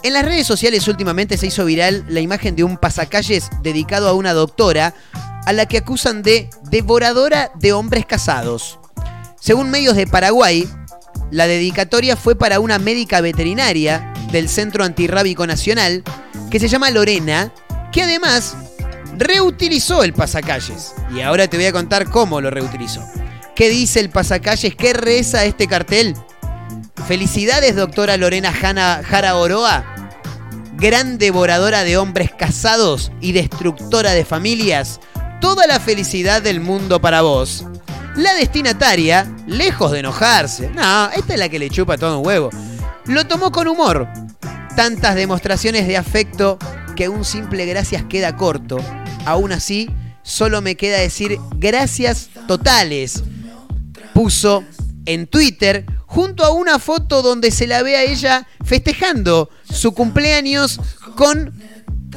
En 0.03 0.11
las 0.11 0.25
redes 0.25 0.45
sociales 0.45 0.89
últimamente 0.89 1.37
se 1.37 1.47
hizo 1.47 1.63
viral 1.63 2.05
la 2.09 2.19
imagen 2.19 2.57
de 2.57 2.65
un 2.65 2.75
pasacalles 2.75 3.49
dedicado 3.61 4.09
a 4.09 4.13
una 4.13 4.33
doctora 4.33 4.93
a 5.45 5.53
la 5.53 5.65
que 5.65 5.77
acusan 5.77 6.23
de 6.23 6.49
devoradora 6.69 7.53
de 7.55 7.71
hombres 7.71 8.05
casados. 8.05 8.79
Según 9.39 9.71
medios 9.71 9.95
de 9.95 10.05
Paraguay, 10.05 10.67
la 11.31 11.47
dedicatoria 11.47 12.17
fue 12.17 12.35
para 12.35 12.59
una 12.59 12.79
médica 12.79 13.21
veterinaria 13.21 14.13
del 14.29 14.49
Centro 14.49 14.83
Antirrábico 14.83 15.47
Nacional 15.47 16.03
que 16.51 16.59
se 16.59 16.67
llama 16.67 16.91
Lorena, 16.91 17.53
que 17.93 18.03
además 18.03 18.57
reutilizó 19.17 20.03
el 20.03 20.11
pasacalles. 20.11 20.93
Y 21.15 21.21
ahora 21.21 21.47
te 21.47 21.55
voy 21.55 21.67
a 21.67 21.71
contar 21.71 22.09
cómo 22.09 22.41
lo 22.41 22.49
reutilizó. 22.49 23.01
¿Qué 23.55 23.69
dice 23.69 24.01
el 24.01 24.09
pasacalles? 24.09 24.75
¿Qué 24.75 24.91
reza 24.91 25.45
este 25.45 25.67
cartel? 25.67 26.13
Felicidades, 27.07 27.75
doctora 27.75 28.17
Lorena 28.17 28.51
Jara 28.51 29.35
Oroa, 29.35 29.92
gran 30.83 31.17
devoradora 31.17 31.85
de 31.85 31.95
hombres 31.95 32.29
casados 32.37 33.09
y 33.21 33.31
destructora 33.31 34.11
de 34.11 34.25
familias. 34.25 34.99
Toda 35.39 35.65
la 35.65 35.79
felicidad 35.79 36.41
del 36.41 36.59
mundo 36.59 36.99
para 36.99 37.21
vos. 37.21 37.65
La 38.17 38.33
destinataria, 38.33 39.33
lejos 39.47 39.93
de 39.93 39.99
enojarse, 39.99 40.69
no, 40.71 41.09
esta 41.11 41.33
es 41.35 41.39
la 41.39 41.47
que 41.47 41.57
le 41.57 41.69
chupa 41.69 41.97
todo 41.97 42.19
un 42.19 42.27
huevo, 42.27 42.49
lo 43.05 43.25
tomó 43.25 43.49
con 43.53 43.69
humor. 43.69 44.09
Tantas 44.75 45.15
demostraciones 45.15 45.87
de 45.87 45.95
afecto 45.95 46.59
que 46.97 47.07
un 47.07 47.23
simple 47.23 47.65
gracias 47.65 48.03
queda 48.03 48.35
corto. 48.35 48.75
Aún 49.25 49.53
así, 49.53 49.89
solo 50.21 50.61
me 50.61 50.75
queda 50.75 50.97
decir 50.97 51.39
gracias 51.55 52.29
totales. 52.45 53.23
Puso 54.13 54.65
en 55.05 55.27
Twitter 55.27 55.85
junto 56.05 56.43
a 56.43 56.51
una 56.51 56.79
foto 56.79 57.21
donde 57.21 57.51
se 57.51 57.67
la 57.67 57.81
ve 57.81 57.95
a 57.95 58.03
ella 58.03 58.47
festejando 58.63 59.49
su 59.63 59.93
cumpleaños 59.93 60.79
con 61.15 61.53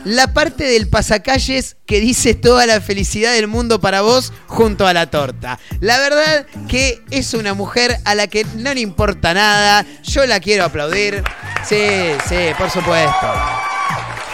la 0.05 0.33
parte 0.33 0.65
del 0.65 0.89
pasacalles 0.89 1.77
que 1.85 2.01
dice 2.01 2.35
toda 2.35 2.67
la 2.67 2.81
felicidad 2.81 3.33
del 3.33 3.49
mundo 3.49 3.81
para 3.81 4.03
vos 4.03 4.33
junto 4.47 4.87
a 4.87 4.93
la 4.93 5.11
torta. 5.11 5.59
La 5.81 5.99
verdad 5.99 6.47
que 6.69 7.03
es 7.11 7.35
una 7.35 7.55
mujer 7.55 7.99
a 8.05 8.15
la 8.15 8.29
que 8.29 8.47
no 8.57 8.73
le 8.73 8.81
importa 8.81 9.35
nada. 9.35 9.85
Yo 10.05 10.25
la 10.27 10.39
quiero 10.39 10.65
aplaudir. 10.65 11.25
Sí, 11.69 11.89
sí, 12.29 12.37
por 12.57 12.71
supuesto. 12.71 13.27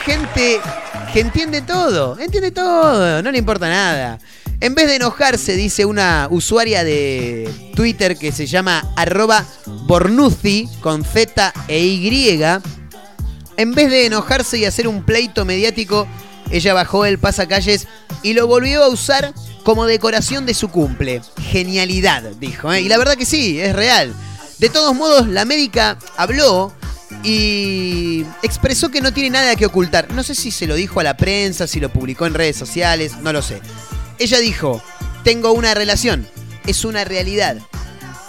Gente 0.04 0.60
que 1.12 1.20
entiende 1.20 1.62
todo, 1.62 2.18
entiende 2.18 2.50
todo, 2.50 3.22
no 3.22 3.30
le 3.30 3.38
importa 3.38 3.68
nada. 3.68 4.18
En 4.62 4.76
vez 4.76 4.86
de 4.86 4.94
enojarse, 4.94 5.56
dice 5.56 5.84
una 5.86 6.28
usuaria 6.30 6.84
de 6.84 7.52
Twitter 7.74 8.16
que 8.16 8.30
se 8.30 8.46
llama 8.46 8.92
arroba 8.94 9.44
Bornuzzi 9.66 10.68
con 10.80 11.04
Z 11.04 11.52
e 11.66 11.80
Y. 11.80 12.40
En 13.56 13.74
vez 13.74 13.90
de 13.90 14.06
enojarse 14.06 14.58
y 14.58 14.64
hacer 14.64 14.86
un 14.86 15.02
pleito 15.02 15.44
mediático, 15.44 16.06
ella 16.52 16.74
bajó 16.74 17.04
el 17.06 17.18
pasacalles 17.18 17.88
y 18.22 18.34
lo 18.34 18.46
volvió 18.46 18.84
a 18.84 18.88
usar 18.88 19.34
como 19.64 19.86
decoración 19.86 20.46
de 20.46 20.54
su 20.54 20.68
cumple. 20.68 21.22
Genialidad, 21.40 22.22
dijo. 22.38 22.72
¿eh? 22.72 22.82
Y 22.82 22.88
la 22.88 22.98
verdad 22.98 23.16
que 23.16 23.26
sí, 23.26 23.60
es 23.60 23.74
real. 23.74 24.14
De 24.58 24.68
todos 24.68 24.94
modos, 24.94 25.26
la 25.26 25.44
médica 25.44 25.98
habló 26.16 26.72
y 27.24 28.24
expresó 28.44 28.92
que 28.92 29.00
no 29.00 29.12
tiene 29.12 29.30
nada 29.30 29.56
que 29.56 29.66
ocultar. 29.66 30.12
No 30.12 30.22
sé 30.22 30.36
si 30.36 30.52
se 30.52 30.68
lo 30.68 30.76
dijo 30.76 31.00
a 31.00 31.02
la 31.02 31.16
prensa, 31.16 31.66
si 31.66 31.80
lo 31.80 31.92
publicó 31.92 32.26
en 32.26 32.34
redes 32.34 32.54
sociales, 32.54 33.16
no 33.22 33.32
lo 33.32 33.42
sé. 33.42 33.60
Ella 34.22 34.38
dijo, 34.38 34.80
tengo 35.24 35.50
una 35.50 35.74
relación, 35.74 36.28
es 36.68 36.84
una 36.84 37.02
realidad. 37.02 37.56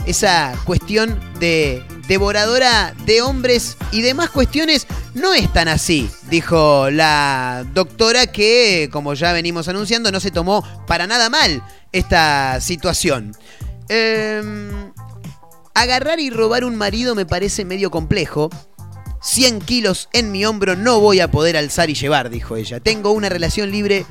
Esa 0.08 0.60
cuestión 0.66 1.22
de 1.40 1.84
devoradora 2.08 2.96
de 3.06 3.22
hombres 3.22 3.78
y 3.92 4.02
demás 4.02 4.32
cuestiones 4.32 4.88
no 5.14 5.36
es 5.36 5.54
tan 5.54 5.68
así, 5.68 6.10
dijo 6.32 6.90
la 6.90 7.64
doctora 7.76 8.26
que, 8.26 8.90
como 8.92 9.14
ya 9.14 9.34
venimos 9.34 9.68
anunciando, 9.68 10.12
no 10.12 10.20
se 10.20 10.32
tomó 10.32 10.68
para 10.88 11.06
nada 11.06 11.30
mal 11.30 11.64
esta 11.92 12.60
situación. 12.60 13.38
Em, 13.88 14.92
agarrar 15.76 16.20
y 16.20 16.32
robar 16.32 16.66
un 16.66 16.76
marido 16.76 17.14
me 17.14 17.28
parece 17.28 17.66
medio 17.66 17.92
complejo. 17.92 18.50
100 19.22 19.62
kilos 19.62 20.10
en 20.12 20.32
mi 20.32 20.44
hombro 20.44 20.76
no 20.76 21.00
voy 21.00 21.20
a 21.20 21.30
poder 21.30 21.56
alzar 21.56 21.92
y 21.92 21.94
llevar, 21.94 22.32
dijo 22.32 22.56
ella. 22.56 22.80
Tengo 22.80 23.12
una 23.12 23.30
relación 23.30 23.70
libre 23.70 24.08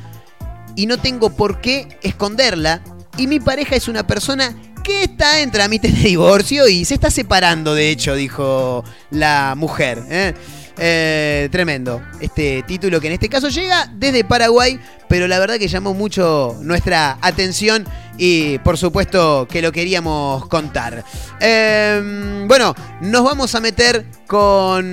y 0.76 0.86
no 0.86 0.98
tengo 0.98 1.30
por 1.30 1.60
qué 1.60 1.98
esconderla. 2.02 2.82
Y 3.16 3.26
mi 3.26 3.40
pareja 3.40 3.76
es 3.76 3.88
una 3.88 4.06
persona 4.06 4.56
que 4.82 5.04
está 5.04 5.40
en 5.40 5.50
trámites 5.50 5.94
de 5.94 6.08
divorcio 6.08 6.68
y 6.68 6.84
se 6.84 6.94
está 6.94 7.10
separando, 7.10 7.74
de 7.74 7.90
hecho, 7.90 8.14
dijo 8.14 8.84
la 9.10 9.54
mujer. 9.56 10.02
¿eh? 10.08 10.34
Eh, 10.78 11.48
tremendo. 11.52 12.02
Este 12.20 12.62
título 12.66 13.00
que 13.00 13.08
en 13.08 13.12
este 13.14 13.28
caso 13.28 13.48
llega 13.48 13.90
desde 13.94 14.24
Paraguay, 14.24 14.80
pero 15.08 15.28
la 15.28 15.38
verdad 15.38 15.58
que 15.58 15.68
llamó 15.68 15.94
mucho 15.94 16.56
nuestra 16.62 17.18
atención 17.20 17.86
y 18.16 18.58
por 18.58 18.78
supuesto 18.78 19.46
que 19.48 19.62
lo 19.62 19.70
queríamos 19.70 20.46
contar. 20.48 21.04
Eh, 21.40 22.44
bueno, 22.46 22.74
nos 23.02 23.22
vamos 23.22 23.54
a 23.54 23.60
meter 23.60 24.06
con 24.26 24.86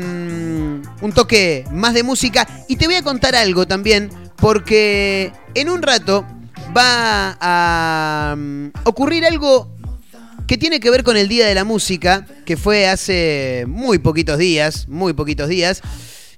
un 1.02 1.12
toque 1.14 1.66
más 1.72 1.94
de 1.94 2.04
música 2.04 2.48
y 2.68 2.76
te 2.76 2.86
voy 2.86 2.96
a 2.96 3.02
contar 3.02 3.36
algo 3.36 3.66
también 3.66 4.10
porque 4.40 5.32
en 5.54 5.70
un 5.70 5.82
rato 5.82 6.26
va 6.76 7.38
a 7.40 8.36
um, 8.36 8.72
ocurrir 8.84 9.26
algo 9.26 9.76
que 10.48 10.58
tiene 10.58 10.80
que 10.80 10.90
ver 10.90 11.04
con 11.04 11.18
el 11.18 11.28
Día 11.28 11.46
de 11.48 11.54
la 11.54 11.64
Música, 11.64 12.26
que 12.46 12.58
fue 12.58 12.88
hace 12.88 13.66
muy 13.68 14.00
poquitos 14.00 14.38
días, 14.38 14.88
muy 14.88 15.14
poquitos 15.14 15.48
días. 15.48 15.82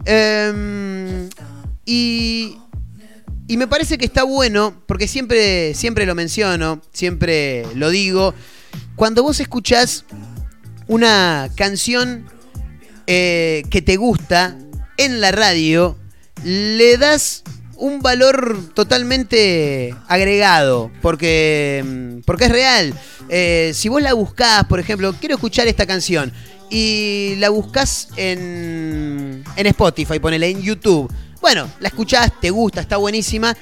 Em, 0.03 1.29
y, 1.85 2.57
y 3.47 3.57
me 3.57 3.67
parece 3.67 3.97
que 3.97 4.05
está 4.05 4.23
bueno, 4.23 4.73
porque 4.85 5.07
siempre, 5.07 5.73
siempre 5.75 6.05
lo 6.05 6.15
menciono, 6.15 6.81
siempre 6.91 7.65
lo 7.75 7.89
digo, 7.89 8.33
cuando 8.95 9.23
vos 9.23 9.39
escuchás 9.39 10.05
una 10.87 11.49
canción 11.55 12.25
eh, 13.07 13.63
que 13.69 13.81
te 13.81 13.95
gusta 13.95 14.57
en 14.97 15.21
la 15.21 15.31
radio, 15.31 15.97
le 16.43 16.97
das 16.97 17.43
un 17.81 17.99
valor 17.99 18.59
totalmente 18.75 19.95
agregado, 20.07 20.91
porque, 21.01 21.83
mm, 21.85 22.21
porque 22.25 22.45
es 22.45 22.51
real. 22.51 22.93
Eh, 23.27 23.71
si 23.73 23.89
vos 23.89 24.01
la 24.01 24.13
buscás, 24.13 24.65
por 24.65 24.79
ejemplo, 24.79 25.13
quiero 25.19 25.35
escuchar 25.35 25.67
esta 25.67 25.87
canción, 25.87 26.31
y 26.69 27.35
la 27.39 27.49
buscas 27.49 28.09
en, 28.15 29.43
en 29.55 29.67
Spotify, 29.67 30.19
ponele 30.19 30.49
en 30.49 30.61
YouTube. 30.61 31.11
Bueno, 31.41 31.69
la 31.79 31.89
escuchás, 31.89 32.31
te 32.39 32.51
gusta, 32.51 32.81
está 32.81 32.97
buenísima, 32.97 33.57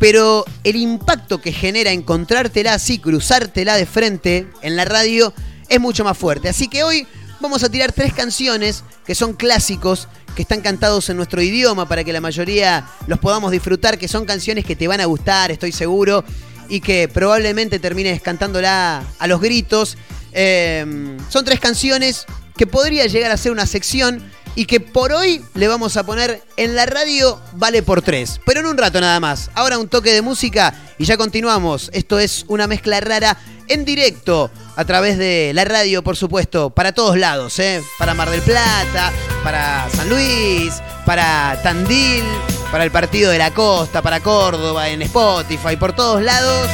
pero 0.00 0.44
el 0.64 0.76
impacto 0.76 1.40
que 1.40 1.52
genera 1.52 1.92
encontrártela 1.92 2.74
así, 2.74 2.98
cruzártela 2.98 3.76
de 3.76 3.86
frente 3.86 4.48
en 4.62 4.76
la 4.76 4.86
radio, 4.86 5.32
es 5.68 5.78
mucho 5.78 6.04
más 6.04 6.16
fuerte. 6.16 6.48
Así 6.48 6.68
que 6.68 6.84
hoy 6.84 7.06
vamos 7.40 7.62
a 7.62 7.68
tirar 7.68 7.92
tres 7.92 8.14
canciones 8.14 8.82
que 9.04 9.14
son 9.14 9.34
clásicos, 9.34 10.08
que 10.36 10.42
están 10.42 10.60
cantados 10.60 11.08
en 11.08 11.16
nuestro 11.16 11.42
idioma 11.42 11.88
para 11.88 12.04
que 12.04 12.12
la 12.12 12.20
mayoría 12.20 12.86
los 13.08 13.18
podamos 13.18 13.50
disfrutar, 13.50 13.98
que 13.98 14.06
son 14.06 14.26
canciones 14.26 14.64
que 14.64 14.76
te 14.76 14.86
van 14.86 15.00
a 15.00 15.06
gustar, 15.06 15.50
estoy 15.50 15.72
seguro, 15.72 16.22
y 16.68 16.80
que 16.80 17.08
probablemente 17.08 17.78
termines 17.78 18.20
cantándola 18.20 19.02
a 19.18 19.26
los 19.26 19.40
gritos. 19.40 19.96
Eh, 20.32 21.16
son 21.30 21.44
tres 21.44 21.58
canciones 21.58 22.26
que 22.56 22.66
podría 22.66 23.06
llegar 23.06 23.30
a 23.30 23.36
ser 23.36 23.50
una 23.50 23.66
sección 23.66 24.22
y 24.54 24.66
que 24.66 24.80
por 24.80 25.12
hoy 25.12 25.42
le 25.54 25.68
vamos 25.68 25.96
a 25.96 26.04
poner 26.04 26.42
en 26.56 26.74
la 26.74 26.86
radio 26.86 27.40
vale 27.52 27.82
por 27.82 28.02
tres. 28.02 28.40
Pero 28.44 28.60
en 28.60 28.66
un 28.66 28.78
rato 28.78 29.00
nada 29.00 29.20
más. 29.20 29.50
Ahora 29.54 29.78
un 29.78 29.88
toque 29.88 30.12
de 30.12 30.22
música 30.22 30.74
y 30.98 31.04
ya 31.04 31.16
continuamos. 31.16 31.90
Esto 31.92 32.18
es 32.18 32.44
una 32.48 32.66
mezcla 32.66 33.00
rara 33.00 33.38
en 33.68 33.84
directo 33.84 34.50
a 34.76 34.84
través 34.84 35.16
de 35.16 35.52
la 35.54 35.64
radio, 35.64 36.02
por 36.04 36.16
supuesto, 36.16 36.70
para 36.70 36.92
todos 36.92 37.16
lados, 37.16 37.58
¿eh? 37.58 37.82
Para 37.98 38.14
Mar 38.14 38.30
del 38.30 38.42
Plata, 38.42 39.10
para 39.42 39.88
San 39.90 40.08
Luis, 40.10 40.74
para 41.06 41.58
Tandil, 41.62 42.24
para 42.70 42.84
el 42.84 42.90
Partido 42.90 43.30
de 43.30 43.38
la 43.38 43.52
Costa, 43.52 44.02
para 44.02 44.20
Córdoba, 44.20 44.90
en 44.90 45.02
Spotify, 45.02 45.76
por 45.76 45.94
todos 45.94 46.22
lados. 46.22 46.68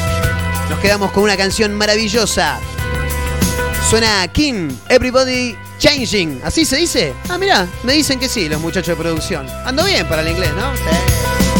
Nos 0.69 0.79
quedamos 0.79 1.11
con 1.11 1.23
una 1.23 1.37
canción 1.37 1.73
maravillosa. 1.73 2.59
Suena 3.89 4.27
King, 4.27 4.69
Everybody 4.89 5.55
Changing. 5.79 6.41
¿Así 6.43 6.65
se 6.65 6.77
dice? 6.77 7.13
Ah, 7.29 7.37
mira, 7.37 7.67
me 7.83 7.93
dicen 7.93 8.19
que 8.19 8.27
sí, 8.27 8.49
los 8.49 8.59
muchachos 8.59 8.97
de 8.97 9.01
producción. 9.01 9.47
Ando 9.65 9.83
bien 9.85 10.05
para 10.07 10.21
el 10.21 10.29
inglés, 10.29 10.51
¿no? 10.55 10.75
Sí. 10.75 11.52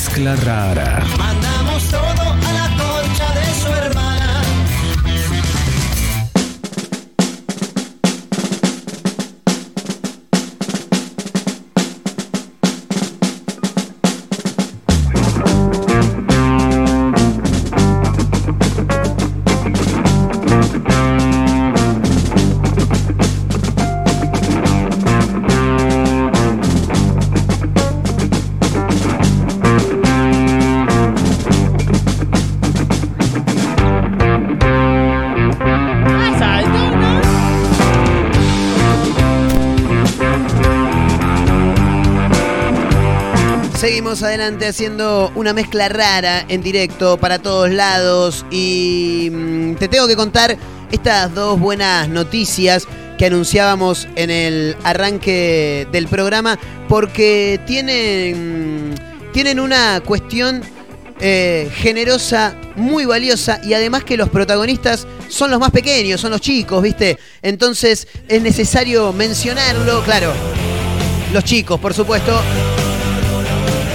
Mezcla 0.00 0.34
rara. 0.34 1.04
Mandamos 1.18 1.84
todo 1.88 2.32
a 2.32 2.52
la 2.52 2.79
Adelante 44.22 44.66
haciendo 44.66 45.32
una 45.34 45.54
mezcla 45.54 45.88
rara 45.88 46.44
en 46.48 46.62
directo 46.62 47.16
para 47.16 47.38
todos 47.38 47.70
lados 47.70 48.44
y 48.50 49.30
mm, 49.32 49.74
te 49.76 49.88
tengo 49.88 50.06
que 50.06 50.16
contar 50.16 50.58
estas 50.92 51.34
dos 51.34 51.58
buenas 51.58 52.08
noticias 52.08 52.86
que 53.16 53.26
anunciábamos 53.26 54.08
en 54.16 54.30
el 54.30 54.76
arranque 54.84 55.88
del 55.90 56.06
programa 56.06 56.58
porque 56.88 57.60
tienen, 57.66 58.94
tienen 59.32 59.58
una 59.58 60.00
cuestión 60.04 60.62
eh, 61.20 61.70
generosa, 61.76 62.54
muy 62.76 63.06
valiosa 63.06 63.60
y 63.64 63.72
además 63.72 64.04
que 64.04 64.16
los 64.16 64.28
protagonistas 64.28 65.06
son 65.28 65.50
los 65.50 65.60
más 65.60 65.70
pequeños, 65.70 66.20
son 66.20 66.30
los 66.32 66.40
chicos, 66.42 66.82
¿viste? 66.82 67.18
Entonces 67.40 68.06
es 68.28 68.42
necesario 68.42 69.12
mencionarlo, 69.12 70.02
claro. 70.02 70.32
Los 71.32 71.44
chicos, 71.44 71.80
por 71.80 71.94
supuesto. 71.94 72.40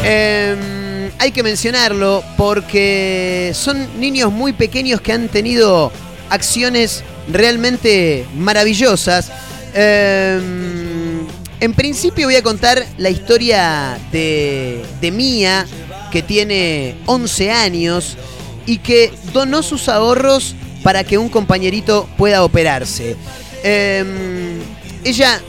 Eh, 0.08 1.10
hay 1.18 1.32
que 1.32 1.42
mencionarlo 1.42 2.24
porque 2.38 3.52
son 3.56 4.00
niños 4.00 4.32
muy 4.32 4.54
pequeños 4.54 5.02
que 5.02 5.12
han 5.12 5.30
tenido 5.30 5.92
acciones 6.30 7.04
realmente 7.28 8.26
maravillosas. 8.36 9.32
Eh, 9.74 10.40
en 11.60 11.74
principio 11.74 12.28
voy 12.28 12.36
a 12.36 12.44
contar 12.44 12.86
la 12.98 13.10
historia 13.10 13.98
de, 14.12 14.86
de 15.02 15.12
Mía, 15.12 15.66
que 16.12 16.22
tiene 16.22 16.96
11 17.08 17.52
años 17.52 18.16
y 18.68 18.78
que 18.78 19.12
donó 19.34 19.64
sus 19.64 19.90
ahorros 19.90 20.56
para 20.84 21.04
que 21.04 21.18
un 21.18 21.30
compañerito 21.30 22.08
pueda 22.16 22.44
operarse. 22.44 23.16
Eh, 23.64 24.06
ella 25.04 25.42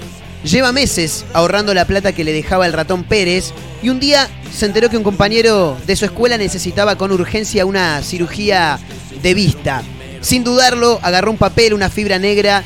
Lleva 0.47 0.70
meses 0.70 1.24
ahorrando 1.32 1.74
la 1.74 1.86
plata 1.86 2.12
que 2.12 2.22
le 2.22 2.32
dejaba 2.32 2.66
el 2.66 2.72
ratón 2.72 3.03
Pérez 3.03 3.53
y 3.82 3.88
un 3.88 3.99
día 3.99 4.28
se 4.53 4.66
enteró 4.66 4.88
que 4.88 4.97
un 4.97 5.03
compañero 5.03 5.76
de 5.88 5.97
su 5.97 6.05
escuela 6.05 6.38
necesitaba 6.38 6.97
con 6.97 7.11
urgencia 7.11 7.66
una 7.66 8.01
cirugía 8.03 8.78
de 9.20 9.34
vista. 9.34 9.82
Sin 10.20 10.44
dudarlo, 10.44 11.01
agarró 11.03 11.32
un 11.32 11.36
papel, 11.36 11.74
una 11.74 11.90
fibra 11.90 12.20
negra 12.20 12.62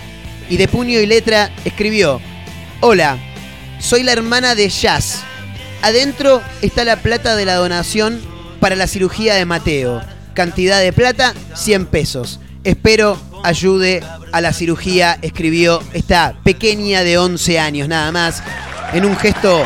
y 0.50 0.58
de 0.58 0.68
puño 0.68 1.00
y 1.00 1.06
letra 1.06 1.50
escribió, 1.64 2.20
Hola, 2.80 3.16
soy 3.78 4.02
la 4.02 4.12
hermana 4.12 4.54
de 4.54 4.68
Jazz. 4.68 5.22
Adentro 5.80 6.42
está 6.60 6.84
la 6.84 6.96
plata 6.96 7.34
de 7.34 7.46
la 7.46 7.54
donación 7.54 8.20
para 8.60 8.76
la 8.76 8.88
cirugía 8.88 9.36
de 9.36 9.46
Mateo. 9.46 10.02
Cantidad 10.34 10.80
de 10.80 10.92
plata, 10.92 11.32
100 11.54 11.86
pesos. 11.86 12.40
Espero 12.62 13.18
ayude 13.42 14.02
a 14.32 14.40
la 14.40 14.52
cirugía, 14.52 15.18
escribió 15.22 15.82
esta 15.92 16.34
pequeña 16.42 17.02
de 17.02 17.18
11 17.18 17.58
años 17.58 17.88
nada 17.88 18.12
más, 18.12 18.42
en 18.92 19.04
un 19.04 19.16
gesto 19.16 19.62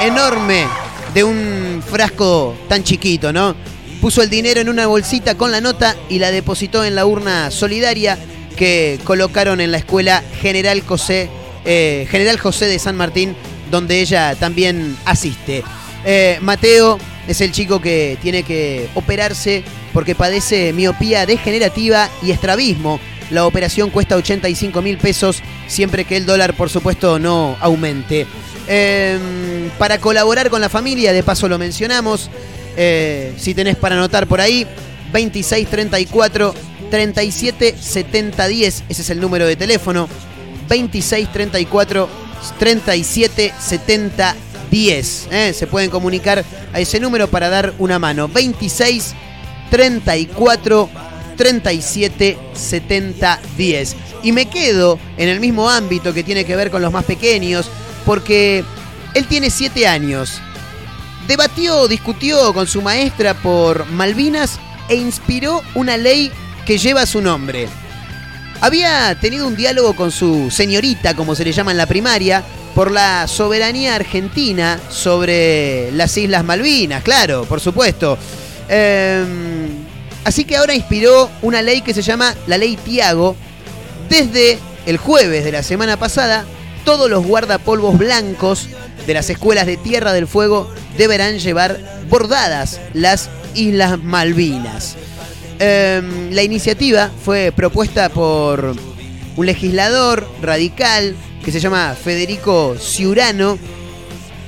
enorme 0.00 0.66
de 1.14 1.24
un 1.24 1.82
frasco 1.88 2.54
tan 2.68 2.84
chiquito, 2.84 3.32
¿no? 3.32 3.54
Puso 4.00 4.22
el 4.22 4.30
dinero 4.30 4.60
en 4.60 4.68
una 4.68 4.86
bolsita 4.86 5.36
con 5.36 5.50
la 5.50 5.60
nota 5.60 5.96
y 6.08 6.18
la 6.18 6.30
depositó 6.30 6.84
en 6.84 6.94
la 6.94 7.06
urna 7.06 7.50
solidaria 7.50 8.18
que 8.56 8.98
colocaron 9.04 9.60
en 9.60 9.72
la 9.72 9.78
escuela 9.78 10.22
General 10.40 10.80
José, 10.82 11.28
eh, 11.64 12.06
General 12.10 12.38
José 12.38 12.66
de 12.66 12.78
San 12.78 12.96
Martín, 12.96 13.34
donde 13.70 14.00
ella 14.00 14.34
también 14.34 14.96
asiste. 15.04 15.62
Eh, 16.04 16.38
Mateo 16.40 16.98
es 17.26 17.40
el 17.40 17.52
chico 17.52 17.80
que 17.80 18.18
tiene 18.22 18.42
que 18.42 18.88
operarse 18.94 19.64
porque 19.92 20.14
padece 20.14 20.72
miopía 20.72 21.26
degenerativa 21.26 22.08
y 22.22 22.30
estrabismo. 22.30 23.00
La 23.30 23.46
operación 23.46 23.90
cuesta 23.90 24.16
85 24.16 24.82
mil 24.82 24.98
pesos 24.98 25.42
siempre 25.66 26.04
que 26.04 26.16
el 26.16 26.26
dólar, 26.26 26.54
por 26.54 26.70
supuesto, 26.70 27.18
no 27.18 27.56
aumente. 27.60 28.26
Eh, 28.68 29.18
para 29.78 29.98
colaborar 29.98 30.50
con 30.50 30.60
la 30.60 30.68
familia, 30.68 31.12
de 31.12 31.22
paso 31.22 31.48
lo 31.48 31.58
mencionamos, 31.58 32.30
eh, 32.76 33.32
si 33.36 33.54
tenés 33.54 33.76
para 33.76 33.96
anotar 33.96 34.26
por 34.26 34.40
ahí, 34.40 34.66
2634 35.12 36.54
37 36.90 37.74
70 37.80 38.46
10, 38.48 38.84
ese 38.88 39.02
es 39.02 39.10
el 39.10 39.20
número 39.20 39.46
de 39.46 39.56
teléfono. 39.56 40.08
2634 40.68 42.08
37 42.58 43.54
70 43.58 44.36
10. 44.70 45.28
¿eh? 45.30 45.52
Se 45.52 45.66
pueden 45.66 45.90
comunicar 45.90 46.44
a 46.72 46.80
ese 46.80 47.00
número 47.00 47.28
para 47.28 47.48
dar 47.48 47.72
una 47.78 47.98
mano. 47.98 48.28
26 48.28 49.14
34 49.70 50.88
37 51.36 52.38
70 52.52 53.40
10. 53.56 53.96
Y 54.22 54.32
me 54.32 54.46
quedo 54.46 54.98
en 55.16 55.28
el 55.28 55.40
mismo 55.40 55.70
ámbito 55.70 56.12
que 56.12 56.24
tiene 56.24 56.44
que 56.44 56.56
ver 56.56 56.70
con 56.70 56.82
los 56.82 56.92
más 56.92 57.04
pequeños, 57.04 57.66
porque 58.04 58.64
él 59.14 59.26
tiene 59.26 59.50
7 59.50 59.86
años. 59.86 60.40
Debatió, 61.28 61.88
discutió 61.88 62.52
con 62.52 62.66
su 62.66 62.82
maestra 62.82 63.34
por 63.34 63.86
Malvinas 63.86 64.58
e 64.88 64.96
inspiró 64.96 65.62
una 65.74 65.96
ley 65.96 66.30
que 66.64 66.78
lleva 66.78 67.06
su 67.06 67.20
nombre. 67.20 67.68
Había 68.60 69.16
tenido 69.20 69.46
un 69.46 69.56
diálogo 69.56 69.94
con 69.94 70.10
su 70.10 70.50
señorita, 70.50 71.14
como 71.14 71.34
se 71.34 71.44
le 71.44 71.52
llama 71.52 71.72
en 71.72 71.76
la 71.76 71.86
primaria, 71.86 72.42
por 72.74 72.90
la 72.90 73.26
soberanía 73.26 73.94
argentina 73.94 74.78
sobre 74.88 75.90
las 75.92 76.16
Islas 76.16 76.44
Malvinas, 76.44 77.02
claro, 77.02 77.44
por 77.44 77.60
supuesto. 77.60 78.18
Eh, 78.68 79.24
así 80.26 80.44
que 80.44 80.56
ahora 80.56 80.74
inspiró 80.74 81.30
una 81.40 81.62
ley 81.62 81.82
que 81.82 81.94
se 81.94 82.02
llama 82.02 82.34
la 82.48 82.58
Ley 82.58 82.76
Tiago. 82.76 83.36
Desde 84.08 84.58
el 84.84 84.96
jueves 84.96 85.44
de 85.44 85.52
la 85.52 85.62
semana 85.62 85.96
pasada, 85.96 86.44
todos 86.84 87.08
los 87.08 87.24
guardapolvos 87.24 87.96
blancos 87.96 88.68
de 89.06 89.14
las 89.14 89.30
escuelas 89.30 89.66
de 89.66 89.76
Tierra 89.76 90.12
del 90.12 90.26
Fuego 90.26 90.68
deberán 90.98 91.38
llevar 91.38 91.78
bordadas 92.10 92.80
las 92.92 93.30
Islas 93.54 94.02
Malvinas. 94.02 94.96
Eh, 95.60 96.02
la 96.32 96.42
iniciativa 96.42 97.08
fue 97.24 97.52
propuesta 97.54 98.08
por 98.08 98.74
un 99.36 99.46
legislador 99.46 100.28
radical 100.42 101.14
que 101.44 101.52
se 101.52 101.60
llama 101.60 101.94
Federico 101.94 102.76
Ciurano, 102.80 103.58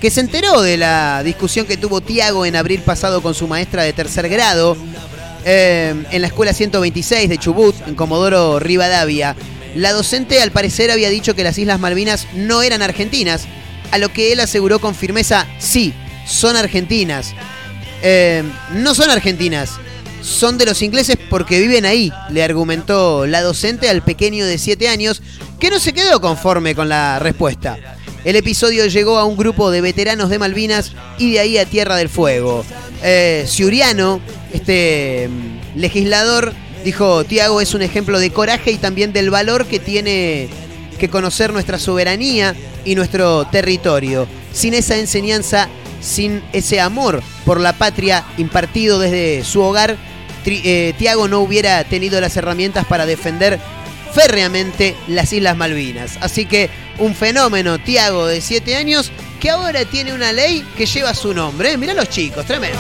que 0.01 0.11
se 0.11 0.22
enteró 0.22 0.61
de 0.61 0.76
la 0.76 1.22
discusión 1.22 1.66
que 1.66 1.76
tuvo 1.76 2.01
Tiago 2.01 2.45
en 2.47 2.57
abril 2.57 2.81
pasado 2.81 3.22
con 3.22 3.35
su 3.35 3.47
maestra 3.47 3.85
de 3.85 3.93
tercer 3.93 4.29
grado 4.29 4.76
eh, 5.51 5.94
en 6.11 6.20
la 6.20 6.26
escuela 6.26 6.53
126 6.53 7.26
de 7.26 7.38
Chubut, 7.38 7.74
en 7.86 7.94
Comodoro 7.94 8.59
Rivadavia. 8.59 9.34
La 9.74 9.94
docente 9.94 10.42
al 10.42 10.51
parecer 10.51 10.90
había 10.90 11.09
dicho 11.09 11.34
que 11.34 11.42
las 11.42 11.57
Islas 11.57 11.80
Malvinas 11.80 12.26
no 12.34 12.61
eran 12.62 12.82
argentinas, 12.82 13.46
a 13.90 13.96
lo 13.96 14.11
que 14.11 14.32
él 14.32 14.40
aseguró 14.40 14.78
con 14.78 14.94
firmeza, 14.94 15.46
sí, 15.59 15.94
son 16.26 16.55
argentinas. 16.57 17.34
Eh, 18.03 18.42
no 18.74 18.94
son 18.94 19.09
argentinas, 19.09 19.70
son 20.20 20.59
de 20.59 20.66
los 20.66 20.82
ingleses 20.82 21.16
porque 21.30 21.59
viven 21.61 21.86
ahí, 21.86 22.12
le 22.28 22.42
argumentó 22.42 23.26
la 23.26 23.40
docente 23.40 23.88
al 23.88 24.03
pequeño 24.03 24.44
de 24.44 24.59
7 24.59 24.86
años, 24.90 25.22
que 25.59 25.70
no 25.70 25.80
se 25.80 25.94
quedó 25.94 26.20
conforme 26.20 26.74
con 26.74 26.90
la 26.90 27.18
respuesta. 27.20 27.78
El 28.24 28.36
episodio 28.36 28.84
llegó 28.84 29.16
a 29.16 29.24
un 29.24 29.38
grupo 29.38 29.70
de 29.70 29.80
veteranos 29.80 30.28
de 30.28 30.38
Malvinas 30.38 30.92
y 31.16 31.32
de 31.32 31.40
ahí 31.40 31.57
a 31.57 31.64
Tierra 31.64 31.96
del 31.96 32.11
Fuego. 32.11 32.66
Eh, 33.03 33.46
Ciuriano, 33.49 34.20
este 34.53 35.28
mm, 35.28 35.78
legislador, 35.78 36.53
dijo, 36.84 37.24
Tiago 37.24 37.61
es 37.61 37.74
un 37.74 37.82
ejemplo 37.82 38.18
de 38.18 38.30
coraje 38.30 38.70
y 38.70 38.76
también 38.76 39.12
del 39.12 39.30
valor 39.30 39.66
que 39.66 39.78
tiene 39.78 40.49
que 40.99 41.09
conocer 41.09 41.53
nuestra 41.53 41.78
soberanía 41.78 42.55
y 42.84 42.94
nuestro 42.94 43.46
territorio. 43.46 44.26
Sin 44.53 44.74
esa 44.74 44.96
enseñanza, 44.96 45.68
sin 46.01 46.42
ese 46.53 46.80
amor 46.80 47.22
por 47.44 47.61
la 47.61 47.72
patria 47.72 48.24
impartido 48.36 48.99
desde 48.99 49.44
su 49.44 49.61
hogar, 49.62 49.96
eh, 50.44 50.94
Tiago 50.99 51.28
no 51.28 51.40
hubiera 51.40 51.82
tenido 51.84 52.20
las 52.20 52.36
herramientas 52.36 52.86
para 52.86 53.07
defender 53.07 53.59
férreamente 54.12 54.96
las 55.07 55.32
Islas 55.32 55.57
Malvinas. 55.57 56.18
Así 56.20 56.46
que 56.46 56.70
un 56.99 57.14
fenómeno, 57.14 57.78
Tiago 57.78 58.26
de 58.26 58.40
7 58.40 58.76
años, 58.76 59.12
que 59.40 59.51
ahora 59.51 59.84
tiene 59.84 60.12
una 60.12 60.32
ley 60.32 60.64
que 60.76 60.86
lleva 60.86 61.14
su 61.14 61.34
nombre. 61.34 61.76
Mirá 61.76 61.94
los 61.94 62.09
chicos, 62.09 62.44
tremendo. 62.46 62.78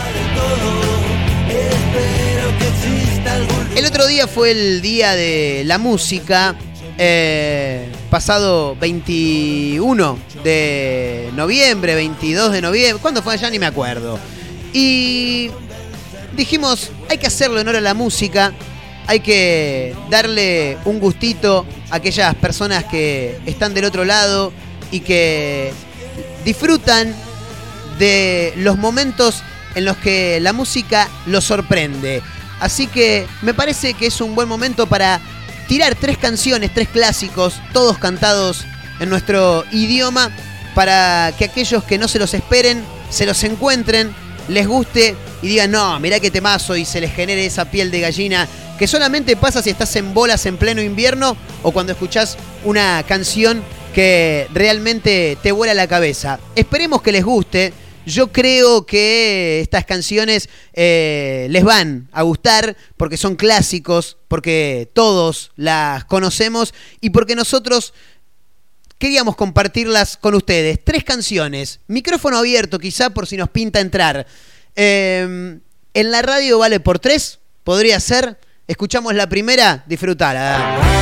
El 3.78 3.86
otro 3.86 4.08
día 4.08 4.26
fue 4.26 4.50
el 4.50 4.82
día 4.82 5.14
de 5.14 5.62
la 5.64 5.78
música, 5.78 6.56
eh, 6.98 7.88
pasado 8.10 8.74
21 8.74 10.18
de 10.42 11.30
noviembre, 11.36 11.94
22 11.94 12.50
de 12.50 12.60
noviembre, 12.60 13.00
¿cuándo 13.00 13.22
fue 13.22 13.34
allá? 13.34 13.48
Ni 13.50 13.60
me 13.60 13.66
acuerdo. 13.66 14.18
Y 14.72 15.52
dijimos, 16.36 16.90
hay 17.08 17.18
que 17.18 17.28
hacerle 17.28 17.60
honor 17.60 17.76
a 17.76 17.80
la 17.80 17.94
música, 17.94 18.52
hay 19.06 19.20
que 19.20 19.94
darle 20.10 20.76
un 20.84 20.98
gustito 20.98 21.64
a 21.90 21.96
aquellas 21.96 22.34
personas 22.34 22.82
que 22.82 23.38
están 23.46 23.74
del 23.74 23.84
otro 23.84 24.04
lado 24.04 24.52
y 24.90 24.98
que 24.98 25.72
disfrutan 26.44 27.14
de 28.00 28.54
los 28.56 28.76
momentos 28.76 29.44
en 29.76 29.84
los 29.84 29.96
que 29.98 30.40
la 30.40 30.52
música 30.52 31.08
los 31.26 31.44
sorprende. 31.44 32.24
Así 32.60 32.86
que 32.86 33.26
me 33.42 33.54
parece 33.54 33.94
que 33.94 34.06
es 34.06 34.20
un 34.20 34.34
buen 34.34 34.48
momento 34.48 34.86
para 34.86 35.20
tirar 35.68 35.94
tres 35.94 36.18
canciones, 36.18 36.72
tres 36.72 36.88
clásicos, 36.88 37.60
todos 37.72 37.98
cantados 37.98 38.64
en 39.00 39.10
nuestro 39.10 39.64
idioma, 39.70 40.30
para 40.74 41.32
que 41.38 41.44
aquellos 41.44 41.84
que 41.84 41.98
no 41.98 42.08
se 42.08 42.18
los 42.18 42.34
esperen, 42.34 42.84
se 43.10 43.26
los 43.26 43.42
encuentren, 43.44 44.14
les 44.48 44.66
guste 44.66 45.14
y 45.42 45.48
digan, 45.48 45.70
no, 45.70 45.98
mirá 46.00 46.20
qué 46.20 46.30
temazo 46.30 46.76
y 46.76 46.84
se 46.84 47.00
les 47.00 47.12
genere 47.12 47.44
esa 47.44 47.70
piel 47.70 47.90
de 47.90 48.00
gallina 48.00 48.48
que 48.78 48.86
solamente 48.86 49.36
pasa 49.36 49.60
si 49.60 49.70
estás 49.70 49.94
en 49.96 50.14
bolas 50.14 50.46
en 50.46 50.56
pleno 50.56 50.80
invierno 50.80 51.36
o 51.62 51.72
cuando 51.72 51.92
escuchás 51.92 52.38
una 52.64 53.02
canción 53.06 53.62
que 53.92 54.46
realmente 54.54 55.36
te 55.42 55.52
vuela 55.52 55.74
la 55.74 55.88
cabeza. 55.88 56.38
Esperemos 56.54 57.02
que 57.02 57.12
les 57.12 57.24
guste. 57.24 57.72
Yo 58.08 58.32
creo 58.32 58.86
que 58.86 59.60
estas 59.60 59.84
canciones 59.84 60.48
eh, 60.72 61.46
les 61.50 61.62
van 61.62 62.08
a 62.10 62.22
gustar 62.22 62.74
porque 62.96 63.18
son 63.18 63.36
clásicos, 63.36 64.16
porque 64.28 64.90
todos 64.94 65.52
las 65.56 66.06
conocemos 66.06 66.72
y 67.02 67.10
porque 67.10 67.36
nosotros 67.36 67.92
queríamos 68.96 69.36
compartirlas 69.36 70.16
con 70.16 70.34
ustedes. 70.34 70.82
Tres 70.82 71.04
canciones, 71.04 71.80
micrófono 71.86 72.38
abierto 72.38 72.78
quizá 72.78 73.10
por 73.10 73.26
si 73.26 73.36
nos 73.36 73.50
pinta 73.50 73.78
entrar. 73.78 74.26
Eh, 74.74 75.58
en 75.92 76.10
la 76.10 76.22
radio 76.22 76.58
vale 76.58 76.80
por 76.80 76.98
tres, 76.98 77.40
podría 77.62 78.00
ser. 78.00 78.40
Escuchamos 78.66 79.14
la 79.14 79.28
primera, 79.28 79.84
disfrutala. 79.86 80.97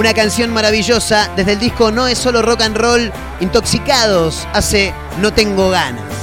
Una 0.00 0.14
canción 0.14 0.50
maravillosa 0.50 1.30
desde 1.36 1.52
el 1.52 1.58
disco 1.58 1.90
No 1.90 2.08
es 2.08 2.16
solo 2.16 2.40
rock 2.40 2.62
and 2.62 2.74
roll, 2.74 3.12
Intoxicados, 3.40 4.48
hace 4.54 4.94
No 5.20 5.30
tengo 5.34 5.68
ganas. 5.68 6.19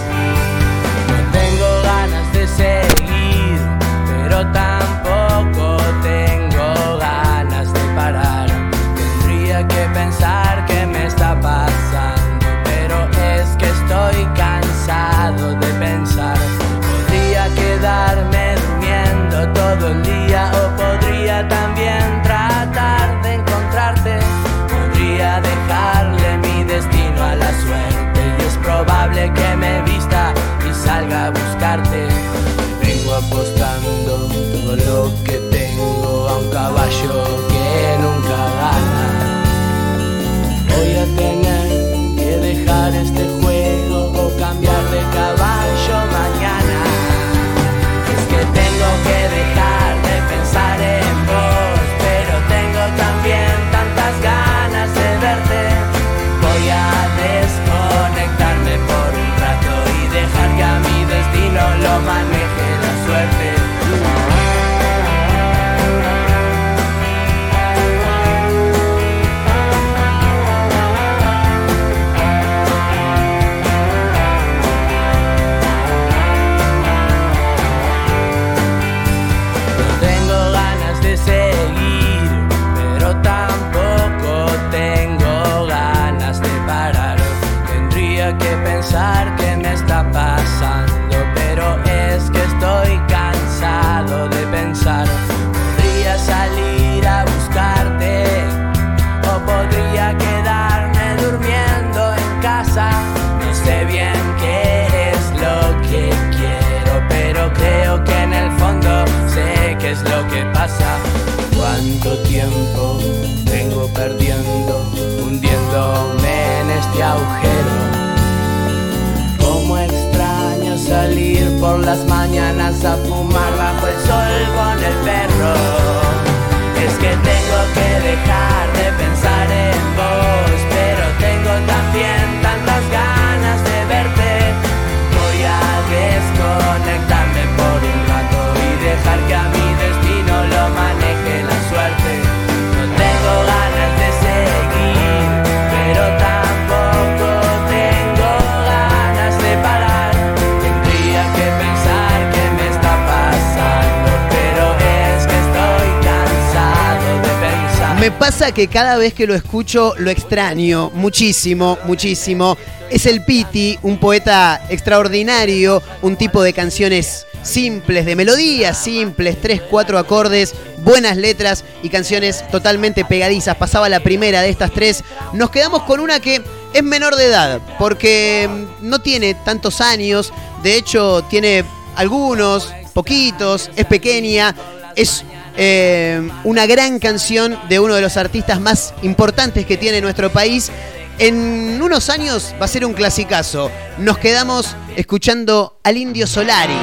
Que 158.58 158.68
cada 158.68 158.97
vez 158.97 159.14
que 159.14 159.28
lo 159.28 159.36
escucho 159.36 159.93
lo 159.99 160.10
extraño 160.10 160.89
muchísimo, 160.95 161.78
muchísimo. 161.86 162.58
Es 162.89 163.05
el 163.05 163.24
Piti, 163.24 163.78
un 163.84 163.99
poeta 163.99 164.66
extraordinario, 164.70 165.84
un 166.01 166.16
tipo 166.16 166.41
de 166.41 166.53
canciones 166.53 167.28
simples, 167.43 168.08
de 168.08 168.16
melodías 168.16 168.76
simples, 168.76 169.39
tres, 169.39 169.62
cuatro 169.62 169.99
acordes, 169.99 170.55
buenas 170.80 171.18
letras 171.18 171.66
y 171.84 171.89
canciones 171.89 172.43
totalmente 172.49 173.05
pegadizas. 173.05 173.55
Pasaba 173.58 173.89
la 173.89 173.99
primera 173.99 174.41
de 174.41 174.49
estas 174.49 174.72
tres. 174.72 175.03
Nos 175.34 175.51
quedamos 175.51 175.84
con 175.84 175.99
una 175.99 176.20
que 176.20 176.41
es 176.74 176.84
menor 176.84 177.16
de 177.16 177.26
edad, 177.26 177.62
porque 177.78 178.49
mm, 178.49 178.89
no 178.89 178.97
tiene 179.01 179.36
tantos 179.36 179.82
años, 179.82 180.34
de 180.64 180.78
hecho 180.78 181.24
tiene 181.30 181.64
algunos, 181.95 182.74
poquitos, 182.95 183.70
es 183.76 183.86
pequeña, 183.86 184.55
es 184.95 185.24
eh, 185.58 186.30
una 186.43 186.68
gran 186.68 186.99
canción 186.99 187.58
de 187.68 187.80
uno 187.80 187.95
de 187.95 188.01
los 188.01 188.16
artistas 188.16 188.60
más 188.62 188.93
importantes 189.01 189.66
que 189.66 189.76
tiene 189.76 190.01
nuestro 190.01 190.32
país. 190.32 190.72
En 191.18 191.82
unos 191.82 192.12
años 192.12 192.53
va 192.62 192.66
a 192.66 192.68
ser 192.68 192.86
un 192.86 192.93
clasicazo. 192.93 193.72
Nos 193.97 194.20
quedamos 194.20 194.76
escuchando 194.95 195.80
al 195.84 195.97
Indio 195.97 196.28
Solari. 196.28 196.78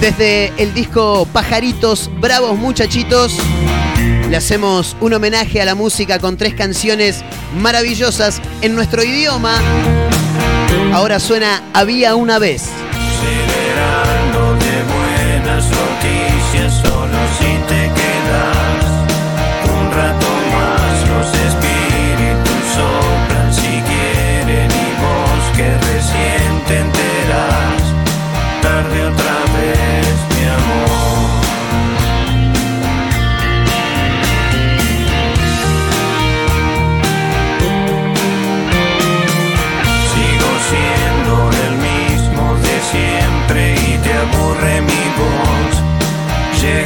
Desde 0.00 0.52
el 0.58 0.74
disco 0.74 1.26
Pajaritos, 1.32 2.10
Bravos 2.20 2.58
Muchachitos, 2.58 3.38
le 4.28 4.36
hacemos 4.36 4.94
un 5.00 5.14
homenaje 5.14 5.62
a 5.62 5.64
la 5.64 5.74
música 5.74 6.18
con 6.18 6.36
tres 6.36 6.54
canciones 6.54 7.24
maravillosas 7.58 8.42
en 8.60 8.74
nuestro 8.74 9.02
idioma. 9.02 9.58
Ahora 10.92 11.18
suena 11.18 11.62
Había 11.72 12.14
una 12.14 12.38
vez. 12.38 12.64
De 12.64 14.25
buenas 15.56 16.25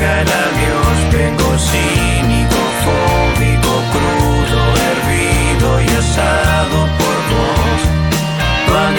Llega 0.01 0.23
el 0.23 0.29
adiós, 0.29 1.13
vengo 1.13 1.59
cínico, 1.59 2.61
fóbico, 2.87 3.73
crudo, 3.93 4.61
hervido 4.89 5.81
y 5.83 5.89
asado 5.89 6.79
por 7.01 7.17
vos. 7.31 7.81
Va 8.73 8.89
a 8.89 8.93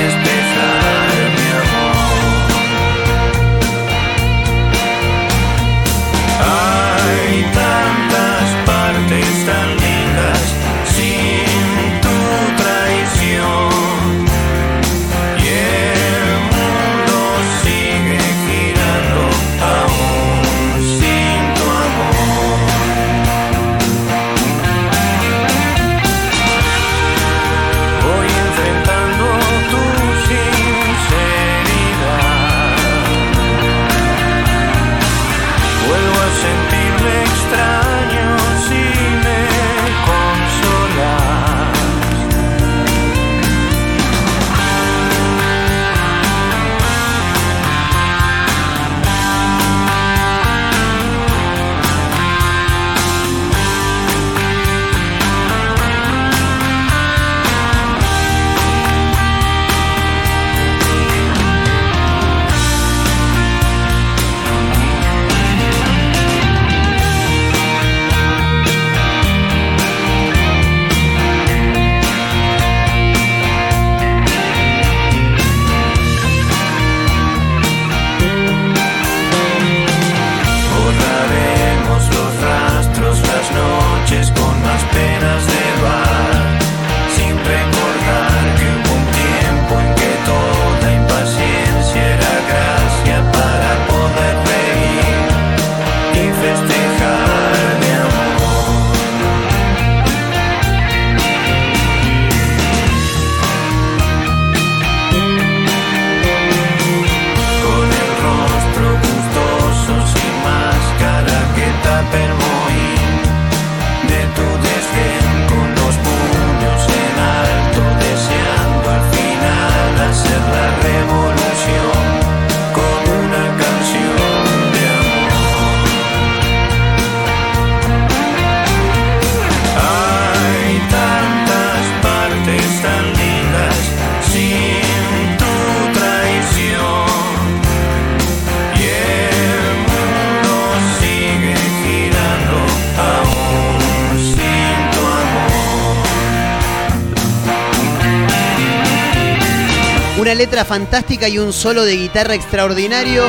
fantástica 150.66 151.28
y 151.28 151.40
un 151.40 151.54
solo 151.54 151.86
de 151.86 151.98
guitarra 151.98 152.36
extraordinario. 152.36 153.24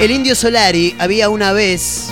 El 0.00 0.10
Indio 0.10 0.34
Solari 0.34 0.94
había 0.98 1.28
una 1.28 1.52
vez 1.52 2.08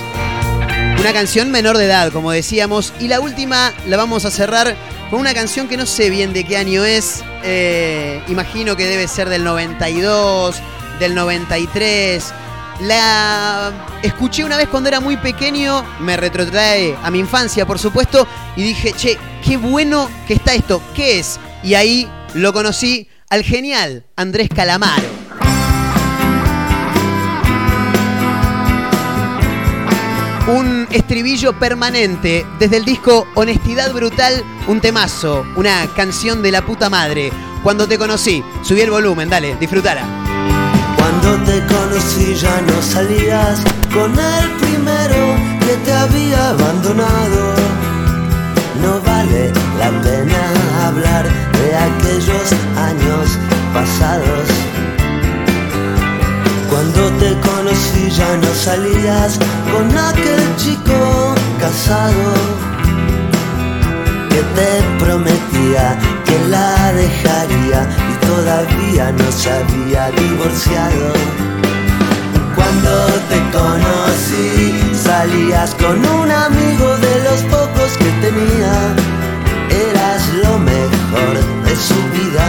una 0.99 1.11
canción 1.11 1.51
menor 1.51 1.77
de 1.77 1.85
edad, 1.85 2.11
como 2.13 2.31
decíamos, 2.31 2.93
y 2.99 3.09
la 3.09 3.19
última 3.19 3.73
la 3.87 3.97
vamos 3.97 4.23
a 4.23 4.31
cerrar 4.31 4.75
con 5.09 5.19
una 5.19 5.33
canción 5.33 5.67
que 5.67 5.75
no 5.75 5.85
sé 5.85 6.09
bien 6.09 6.31
de 6.31 6.45
qué 6.45 6.55
año 6.55 6.85
es, 6.85 7.23
eh, 7.43 8.21
imagino 8.29 8.77
que 8.77 8.87
debe 8.87 9.07
ser 9.09 9.27
del 9.27 9.43
92, 9.43 10.55
del 10.99 11.13
93. 11.13 12.33
La 12.81 13.71
escuché 14.01 14.43
una 14.45 14.57
vez 14.57 14.69
cuando 14.69 14.89
era 14.89 15.01
muy 15.01 15.17
pequeño, 15.17 15.85
me 15.99 16.15
retrotrae 16.15 16.95
a 17.03 17.11
mi 17.11 17.19
infancia, 17.19 17.65
por 17.65 17.79
supuesto, 17.79 18.25
y 18.55 18.63
dije, 18.63 18.93
che, 18.93 19.17
qué 19.45 19.57
bueno 19.57 20.09
que 20.25 20.35
está 20.35 20.53
esto, 20.53 20.81
¿qué 20.95 21.19
es? 21.19 21.39
Y 21.63 21.73
ahí 21.73 22.09
lo 22.33 22.53
conocí 22.53 23.07
al 23.33 23.43
genial 23.43 24.05
Andrés 24.15 24.47
Calamaro. 24.47 25.07
Un 30.47 30.87
estribillo 30.91 31.57
permanente 31.57 32.45
desde 32.59 32.77
el 32.77 32.85
disco 32.85 33.25
Honestidad 33.33 33.91
Brutal, 33.91 34.43
un 34.67 34.79
temazo, 34.81 35.47
una 35.55 35.87
canción 35.95 36.43
de 36.43 36.51
la 36.51 36.63
puta 36.63 36.91
madre. 36.91 37.31
Cuando 37.63 37.87
te 37.87 37.97
conocí, 37.97 38.43
subí 38.61 38.81
el 38.81 38.91
volumen, 38.91 39.31
dale, 39.31 39.55
disfrutala. 39.55 40.03
Cuando 40.95 41.43
te 41.43 41.59
conocí 41.65 42.35
ya 42.35 42.61
no 42.61 42.79
salías 42.83 43.63
con 43.91 44.11
el 44.11 44.51
primero 44.61 45.35
que 45.59 45.75
te 45.83 45.91
había 45.91 46.49
abandonado. 46.49 47.55
No 48.79 49.01
vale 49.01 49.51
la 49.79 49.89
pena 50.03 50.62
hablar 50.87 51.23
de 51.23 51.75
aquellos 51.75 52.51
años 52.75 53.37
pasados. 53.73 54.47
Cuando 56.69 57.09
te 57.19 57.39
conocí 57.39 58.09
ya 58.09 58.37
no 58.37 58.53
salías 58.53 59.39
con 59.71 59.97
aquel 59.97 60.43
chico 60.57 61.35
casado 61.59 62.33
que 64.29 64.41
te 64.57 65.03
prometía 65.03 65.97
que 66.25 66.37
la 66.49 66.91
dejaría 66.93 67.87
y 68.11 68.25
todavía 68.25 69.11
no 69.11 69.31
se 69.31 69.51
había 69.51 70.09
divorciado. 70.11 71.13
Cuando 72.55 72.91
te 73.29 73.39
conocí 73.57 74.95
salías 74.95 75.75
con 75.75 75.97
un 75.97 76.31
amigo 76.31 76.97
de 76.97 77.23
los 77.23 77.41
pocos 77.43 77.97
que 77.97 78.09
tenía. 78.25 79.12
Mejor 80.59 81.33
de 81.65 81.75
su 81.75 81.95
vida, 82.13 82.45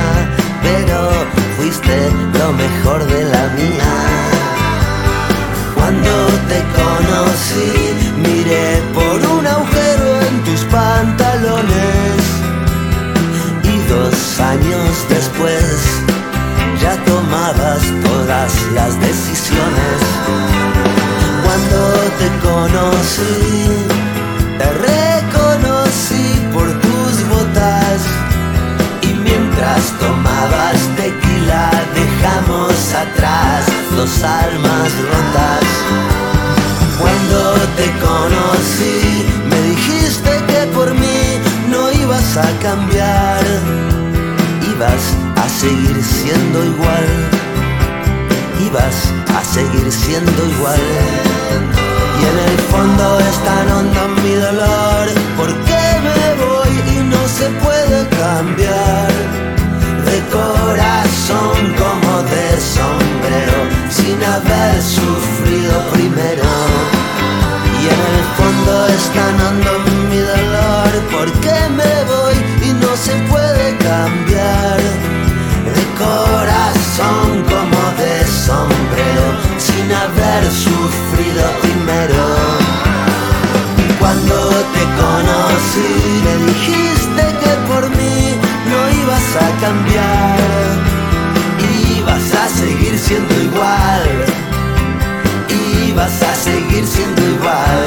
pero 0.62 1.11
fuiste 1.57 2.11
lo 2.38 2.52
mejor 2.52 3.02
de 3.07 3.24
la 3.24 3.48
mía. 3.55 3.92
Cuando 5.74 6.11
te 6.48 6.62
conocí, 6.80 7.72
miré 8.18 8.82
por 8.92 9.30
un 9.38 9.46
agujero 9.46 10.20
en 10.20 10.44
tus 10.44 10.61
pantalones. 10.64 12.16
Y 13.62 13.78
dos 13.88 14.40
años 14.40 14.90
después, 15.09 16.02
ya 16.82 16.96
tomabas 17.05 17.82
todas 18.05 18.52
las 18.74 19.00
decisiones. 19.00 19.98
Cuando 21.42 21.78
te 22.18 22.28
conocí, 22.46 23.93
tomabas 29.99 30.80
tequila, 30.97 31.70
dejamos 31.95 32.95
atrás 32.95 33.66
dos 33.97 34.22
almas 34.22 34.91
rotas. 35.11 35.64
Cuando 36.99 37.39
te 37.76 37.87
conocí, 38.01 39.26
me 39.51 39.61
dijiste 39.70 40.30
que 40.49 40.66
por 40.74 40.93
mí 40.95 41.41
no 41.70 41.91
ibas 41.93 42.37
a 42.37 42.49
cambiar, 42.62 43.43
ibas 44.74 45.03
a 45.37 45.49
seguir 45.49 46.03
siendo 46.03 46.64
igual, 46.64 47.07
ibas 48.66 48.97
a 49.37 49.45
seguir 49.45 49.91
siendo 49.91 50.47
igual. 50.57 50.80
Y 52.20 52.22
en 52.32 52.39
el 52.51 52.59
fondo 52.70 53.18
es 53.20 53.37
tan 53.45 53.70
hondo 53.72 54.09
mi 54.22 54.35
dolor, 54.35 55.07
porque 55.37 55.80
me 56.07 56.45
voy 56.45 56.72
y 56.95 57.03
no 57.12 57.28
se 57.28 57.47
puede 57.64 58.09
cambiar. 58.09 59.23
Corazón 60.35 61.55
como 61.78 62.22
de 62.35 62.61
sombrero, 62.61 63.59
sin 63.89 64.18
haber 64.20 64.82
sufrido 64.82 65.74
primero. 65.93 66.51
Y 67.80 67.85
en 67.95 68.01
el 68.12 68.24
fondo 68.37 68.87
es 68.89 69.05
tan 69.14 69.35
hondo 69.47 69.70
mi 70.11 70.18
dolor, 70.18 70.91
porque 71.12 71.55
me 71.78 71.95
voy 72.12 72.35
y 72.68 72.72
no 72.82 72.97
se 72.97 73.14
puede 73.30 73.76
cambiar. 73.76 74.80
De 75.76 75.85
corazón 76.03 77.45
como 77.53 77.80
de 78.03 78.26
sombrero, 78.26 79.26
sin 79.57 79.87
haber 80.03 80.43
sufrido 80.51 81.45
primero. 81.62 82.24
Cuando 84.01 84.35
te 84.74 84.82
conocí, 85.01 85.91
me 86.24 86.35
dijiste 86.47 86.93
igual, 93.55 94.02
ibas 95.88 96.22
a 96.22 96.34
seguir 96.34 96.86
siendo 96.86 97.22
igual. 97.22 97.86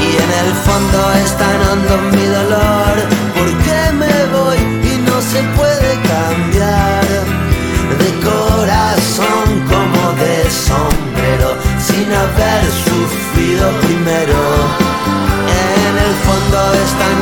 Y 0.00 0.08
en 0.24 0.30
el 0.42 0.52
fondo 0.66 0.98
es 1.24 1.36
tan 1.36 1.58
mi 2.12 2.26
dolor, 2.38 2.94
porque 3.36 3.78
me 4.00 4.16
voy 4.36 4.58
y 4.90 4.94
no 5.08 5.16
se 5.20 5.40
puede 5.58 5.90
cambiar. 6.12 7.06
De 8.02 8.10
corazón 8.30 9.46
como 9.72 10.02
de 10.22 10.36
sombrero, 10.50 11.50
sin 11.86 12.08
haber 12.22 12.62
sufrido 12.86 13.64
primero. 13.86 14.40
En 15.84 15.94
el 16.06 16.14
fondo 16.26 16.58
es 16.82 16.90
tan 17.00 17.16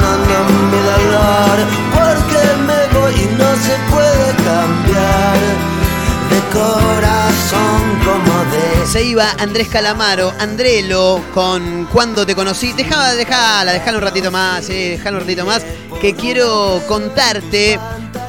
mi 0.70 0.80
dolor, 0.92 1.56
porque 1.96 2.40
me 2.68 2.80
voy 2.98 3.14
y 3.14 3.26
no 3.36 3.50
se 3.66 3.74
puede 3.90 4.09
Se 8.90 9.04
iba 9.04 9.30
Andrés 9.38 9.68
Calamaro, 9.68 10.32
Andrelo, 10.40 11.22
con 11.32 11.86
Cuando 11.92 12.26
te 12.26 12.34
conocí. 12.34 12.72
Dejala, 12.72 13.14
dejala 13.14 13.98
un 13.98 14.02
ratito 14.02 14.32
más, 14.32 14.68
eh, 14.68 15.00
un 15.06 15.20
ratito 15.20 15.46
más, 15.46 15.62
que 16.00 16.16
quiero 16.16 16.82
contarte 16.88 17.78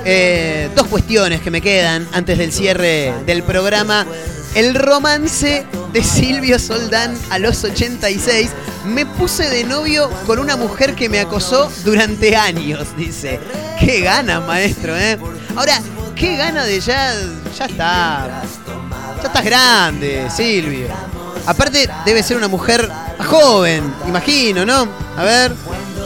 eh, 0.05 0.69
dos 0.75 0.85
cuestiones 0.85 1.41
que 1.41 1.49
me 1.49 1.61
quedan 1.61 2.07
antes 2.13 2.37
del 2.37 2.51
cierre 2.51 3.11
del 3.25 3.41
programa. 3.41 4.05
El 4.53 4.75
romance 4.75 5.65
de 5.93 6.03
Silvio 6.03 6.59
Soldán 6.59 7.17
a 7.31 7.39
los 7.39 7.63
86. 7.63 8.51
Me 8.85 9.07
puse 9.07 9.49
de 9.49 9.63
novio 9.63 10.11
con 10.27 10.37
una 10.37 10.57
mujer 10.57 10.93
que 10.93 11.09
me 11.09 11.19
acosó 11.19 11.71
durante 11.83 12.35
años, 12.35 12.95
dice. 12.95 13.39
Qué 13.79 14.01
gana, 14.01 14.41
maestro, 14.41 14.95
¿eh? 14.95 15.17
Ahora, 15.55 15.81
qué 16.15 16.37
gana 16.37 16.65
de 16.65 16.79
ya. 16.79 17.15
Ya 17.57 17.65
está. 17.65 18.43
Ya 19.21 19.27
estás 19.27 19.45
grande, 19.45 20.27
Silvio. 20.35 20.87
Aparte, 21.45 21.89
debe 22.05 22.23
ser 22.23 22.37
una 22.37 22.47
mujer 22.47 22.89
joven, 23.25 23.93
imagino, 24.07 24.65
¿no? 24.65 24.87
A 25.17 25.23
ver. 25.23 25.53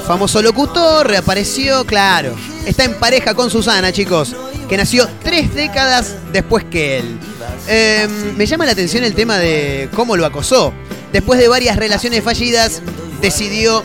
Famoso 0.05 0.39
locutor, 0.41 1.07
reapareció, 1.07 1.84
claro. 1.84 2.36
Está 2.66 2.84
en 2.84 2.93
pareja 2.99 3.34
con 3.34 3.49
Susana, 3.49 3.91
chicos, 3.91 4.36
que 4.70 4.78
nació 4.78 5.09
tres 5.24 5.53
décadas 5.55 6.16
después 6.32 6.63
que 6.66 6.99
él. 6.99 7.18
Eh, 7.68 8.07
me 8.38 8.45
llama 8.45 8.66
la 8.66 8.74
atención 8.74 9.03
el 9.03 9.16
tema 9.16 9.38
de 9.38 9.89
cómo 9.95 10.16
lo 10.16 10.26
acosó. 10.26 10.74
Después 11.11 11.39
de 11.39 11.47
varias 11.47 11.78
relaciones 11.78 12.24
fallidas, 12.24 12.84
decidió 13.20 13.82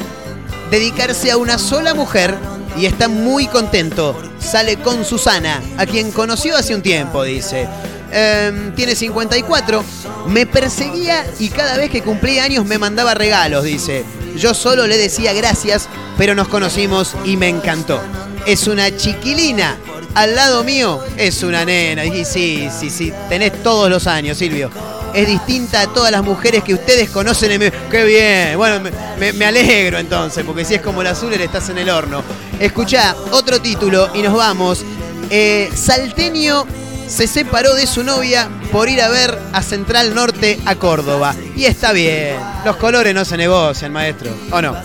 dedicarse 0.71 1.31
a 1.31 1.39
una 1.39 1.57
sola 1.57 1.95
mujer 1.95 2.37
y 2.77 2.85
está 2.85 3.09
muy 3.09 3.47
contento. 3.47 4.15
Sale 4.39 4.77
con 4.77 5.05
Susana, 5.07 5.63
a 5.79 5.87
quien 5.87 6.13
conoció 6.13 6.57
hace 6.57 6.75
un 6.75 6.83
tiempo, 6.83 7.23
dice. 7.23 7.67
Eh, 8.13 8.73
tiene 8.75 8.95
54. 8.95 9.85
Me 10.27 10.47
perseguía 10.47 11.25
y 11.39 11.49
cada 11.49 11.77
vez 11.77 11.91
que 11.91 12.03
cumplía 12.03 12.45
años 12.45 12.65
me 12.67 12.79
mandaba 12.79 13.15
regalos, 13.15 13.65
dice. 13.65 14.05
Yo 14.37 14.55
solo 14.55 14.87
le 14.87 14.97
decía 14.97 15.33
gracias, 15.33 15.89
pero 16.17 16.35
nos 16.35 16.49
conocimos 16.49 17.15
y 17.25 17.37
me 17.37 17.49
encantó. 17.49 18.01
Es 18.47 18.67
una 18.67 18.97
chiquilina. 18.97 19.79
Al 20.15 20.35
lado 20.35 20.65
mío 20.65 21.01
es 21.17 21.43
una 21.43 21.65
nena. 21.65 22.05
Y 22.05 22.25
sí, 22.25 22.69
sí, 22.77 22.91
sí, 22.91 23.13
tenés 23.29 23.63
todos 23.63 23.89
los 23.89 24.07
años, 24.07 24.39
Silvio. 24.39 24.71
Es 25.15 25.27
distinta 25.27 25.83
a 25.83 25.87
todas 25.93 26.13
las 26.13 26.23
mujeres 26.23 26.63
que 26.63 26.75
ustedes 26.75 27.11
conocen. 27.11 27.73
¡Qué 27.91 28.05
bien! 28.05 28.57
Bueno, 28.57 28.91
me, 29.19 29.45
alegro 29.45 29.99
entonces, 29.99 30.45
porque 30.45 30.65
si 30.65 30.75
es 30.75 30.81
como 30.81 31.03
la 31.03 31.11
azul, 31.11 31.33
estás 31.33 31.69
en 31.69 31.79
el 31.79 31.91
horno. 31.91 32.23
Escuchá, 32.59 33.17
otro 33.33 33.61
título 33.61 34.11
y 34.15 34.23
nos 34.23 34.35
vamos. 34.35 34.85
Eh, 35.29 35.71
Salteño 35.75 36.67
se 37.11 37.27
separó 37.27 37.75
de 37.75 37.87
su 37.87 38.05
novia 38.05 38.49
por 38.71 38.89
ir 38.89 39.03
a 39.03 39.09
ver 39.09 39.37
a 39.53 39.63
Central 39.63 40.15
Norte 40.15 40.61
a 40.65 40.77
Córdoba. 40.77 41.35
Y 41.57 41.65
está 41.65 41.93
bien, 41.93 42.37
los 42.65 42.77
colores 42.77 43.15
no 43.15 43.25
se 43.25 43.37
negocian, 43.37 43.93
maestro, 43.93 44.31
¿o 44.53 44.63
no? 44.63 44.77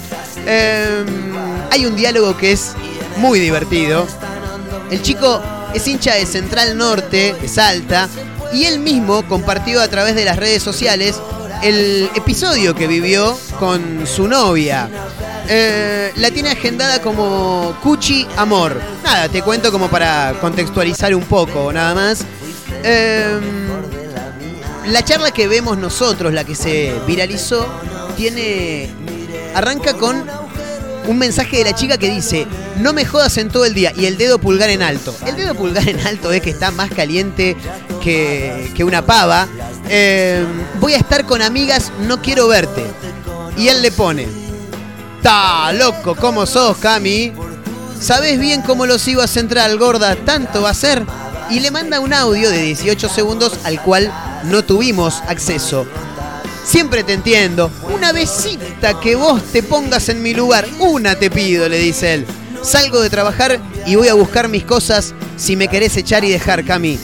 Eh, 0.45 1.05
hay 1.71 1.85
un 1.85 1.95
diálogo 1.95 2.35
que 2.35 2.51
es 2.51 2.73
muy 3.17 3.39
divertido. 3.39 4.07
El 4.89 5.01
chico 5.01 5.41
es 5.73 5.87
hincha 5.87 6.15
de 6.15 6.25
Central 6.25 6.77
Norte, 6.77 7.35
de 7.39 7.47
Salta, 7.47 8.09
y 8.51 8.65
él 8.65 8.79
mismo 8.79 9.27
compartió 9.27 9.79
a 9.81 9.87
través 9.87 10.15
de 10.15 10.25
las 10.25 10.37
redes 10.37 10.63
sociales 10.63 11.15
el 11.63 12.09
episodio 12.15 12.75
que 12.75 12.87
vivió 12.87 13.37
con 13.59 14.05
su 14.07 14.27
novia. 14.27 14.89
Eh, 15.47 16.11
la 16.15 16.31
tiene 16.31 16.49
agendada 16.49 17.01
como 17.01 17.77
Cuchi 17.83 18.27
Amor. 18.37 18.79
Nada, 19.03 19.29
te 19.29 19.41
cuento 19.41 19.71
como 19.71 19.89
para 19.89 20.33
contextualizar 20.41 21.13
un 21.13 21.23
poco, 21.23 21.71
nada 21.71 21.93
más. 21.93 22.25
Eh, 22.83 23.39
la 24.87 25.03
charla 25.03 25.31
que 25.31 25.47
vemos 25.47 25.77
nosotros, 25.77 26.33
la 26.33 26.43
que 26.43 26.55
se 26.55 26.93
viralizó, 27.07 27.67
tiene. 28.15 28.89
arranca 29.53 29.93
con 29.93 30.23
un 31.07 31.17
mensaje 31.17 31.57
de 31.57 31.63
la 31.65 31.75
chica 31.75 31.97
que 31.97 32.09
dice: 32.09 32.47
No 32.77 32.93
me 32.93 33.05
jodas 33.05 33.37
en 33.37 33.49
todo 33.49 33.65
el 33.65 33.73
día. 33.73 33.93
Y 33.95 34.05
el 34.05 34.17
dedo 34.17 34.39
pulgar 34.39 34.69
en 34.69 34.81
alto. 34.81 35.15
El 35.25 35.35
dedo 35.35 35.55
pulgar 35.55 35.87
en 35.87 35.99
alto 36.05 36.31
es 36.31 36.41
que 36.41 36.49
está 36.51 36.71
más 36.71 36.89
caliente 36.91 37.55
que, 38.05 38.71
que 38.75 38.83
una 38.83 39.03
pava. 39.03 39.47
Eh, 39.89 40.45
voy 40.79 40.93
a 40.93 40.97
estar 40.97 41.25
con 41.25 41.41
amigas, 41.41 41.91
no 42.07 42.21
quiero 42.21 42.47
verte. 42.47 42.85
Y 43.57 43.67
él 43.67 43.81
le 43.81 43.91
pone: 43.91 44.27
Ta 45.23 45.73
loco, 45.73 46.15
¿cómo 46.15 46.45
sos, 46.45 46.77
Cami? 46.77 47.33
¿Sabés 47.99 48.39
bien 48.39 48.61
cómo 48.61 48.85
los 48.85 49.07
iba 49.07 49.23
a 49.23 49.27
central, 49.27 49.79
gorda? 49.79 50.15
¿Tanto 50.15 50.61
va 50.61 50.69
a 50.69 50.75
ser? 50.75 51.03
Y 51.49 51.59
le 51.59 51.71
manda 51.71 51.99
un 51.99 52.13
audio 52.13 52.49
de 52.49 52.61
18 52.61 53.09
segundos 53.09 53.53
al 53.63 53.81
cual 53.81 54.13
no 54.43 54.63
tuvimos 54.63 55.21
acceso. 55.27 55.87
Siempre 56.63 57.03
te 57.03 57.13
entiendo. 57.13 57.71
Una 57.93 58.11
besita 58.11 58.99
que 58.99 59.15
vos 59.15 59.41
te 59.51 59.63
pongas 59.63 60.09
en 60.09 60.21
mi 60.21 60.35
lugar. 60.35 60.67
Una 60.79 61.15
te 61.15 61.31
pido, 61.31 61.67
le 61.69 61.79
dice 61.79 62.13
él. 62.13 62.25
Salgo 62.61 63.01
de 63.01 63.09
trabajar 63.09 63.59
y 63.87 63.95
voy 63.95 64.09
a 64.09 64.13
buscar 64.13 64.47
mis 64.47 64.63
cosas 64.63 65.13
si 65.37 65.55
me 65.55 65.67
querés 65.67 65.95
echar 65.97 66.23
y 66.23 66.29
dejar, 66.29 66.65
Cami. 66.65 66.99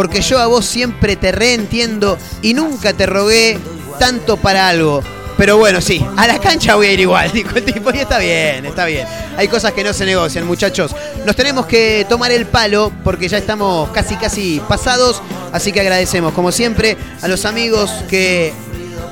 Porque 0.00 0.22
yo 0.22 0.38
a 0.38 0.46
vos 0.46 0.64
siempre 0.64 1.14
te 1.14 1.30
reentiendo 1.30 2.16
y 2.40 2.54
nunca 2.54 2.94
te 2.94 3.04
rogué 3.04 3.58
tanto 3.98 4.38
para 4.38 4.66
algo. 4.66 5.02
Pero 5.36 5.58
bueno, 5.58 5.82
sí, 5.82 6.02
a 6.16 6.26
la 6.26 6.38
cancha 6.38 6.74
voy 6.76 6.86
a 6.86 6.92
ir 6.92 7.00
igual, 7.00 7.30
dijo 7.34 7.54
el 7.54 7.66
tipo, 7.66 7.92
y 7.92 7.98
está 7.98 8.18
bien, 8.18 8.64
está 8.64 8.86
bien. 8.86 9.06
Hay 9.36 9.46
cosas 9.48 9.74
que 9.74 9.84
no 9.84 9.92
se 9.92 10.06
negocian, 10.06 10.46
muchachos. 10.46 10.96
Nos 11.26 11.36
tenemos 11.36 11.66
que 11.66 12.06
tomar 12.08 12.32
el 12.32 12.46
palo 12.46 12.90
porque 13.04 13.28
ya 13.28 13.36
estamos 13.36 13.90
casi, 13.90 14.16
casi 14.16 14.62
pasados. 14.66 15.20
Así 15.52 15.70
que 15.70 15.80
agradecemos, 15.80 16.32
como 16.32 16.50
siempre, 16.50 16.96
a 17.20 17.28
los 17.28 17.44
amigos 17.44 17.90
que 18.08 18.54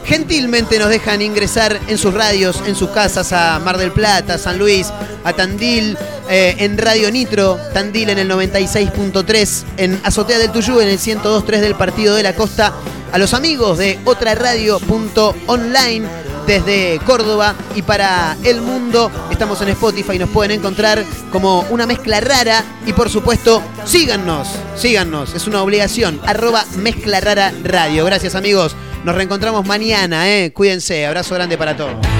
gentilmente 0.05 0.79
nos 0.79 0.89
dejan 0.89 1.23
ingresar 1.23 1.79
en 1.89 1.99
sus 1.99 2.15
radios, 2.15 2.63
en 2.67 2.75
sus 2.75 2.91
casas, 2.91 3.33
a 3.33 3.59
Mar 3.61 3.79
del 3.79 3.93
Plata, 3.93 4.39
San 4.39 4.59
Luis, 4.59 4.93
a 5.25 5.33
Tandil, 5.33 5.97
eh, 6.31 6.57
en 6.59 6.79
Radio 6.79 7.11
Nitro, 7.11 7.59
Tandil 7.73 8.11
en 8.11 8.19
el 8.19 8.31
96.3, 8.31 9.65
en 9.77 10.01
Azotea 10.05 10.39
del 10.39 10.53
Tuyú 10.53 10.81
en 10.81 10.89
el 10.89 10.99
102.3 10.99 11.61
del 11.61 11.75
Partido 11.75 12.15
de 12.15 12.23
la 12.23 12.35
Costa, 12.35 12.73
a 13.13 13.19
los 13.19 13.35
amigos 13.35 13.79
de 13.79 13.99
otra 14.05 14.35
radio.online 14.35 16.07
desde 16.49 16.99
Córdoba 17.05 17.55
y 17.77 17.83
para 17.83 18.35
el 18.43 18.63
mundo. 18.63 19.11
Estamos 19.31 19.61
en 19.61 19.69
Spotify, 19.69 20.19
nos 20.19 20.31
pueden 20.31 20.53
encontrar 20.53 21.05
como 21.31 21.61
una 21.69 21.87
mezcla 21.87 22.21
rara 22.21 22.65
y 22.87 22.95
por 22.95 23.11
supuesto 23.11 23.63
síganos, 23.85 24.49
síganos, 24.75 25.35
es 25.35 25.47
una 25.47 25.63
obligación, 25.63 26.19
arroba 26.27 26.65
mezcla 26.77 27.21
rara 27.21 27.53
radio. 27.63 28.07
Gracias 28.07 28.35
amigos, 28.35 28.75
nos 29.05 29.15
reencontramos 29.15 29.67
mañana, 29.67 30.29
¿eh? 30.29 30.53
cuídense, 30.53 31.07
abrazo 31.07 31.35
grande 31.35 31.57
para 31.57 31.77
todos. 31.77 32.18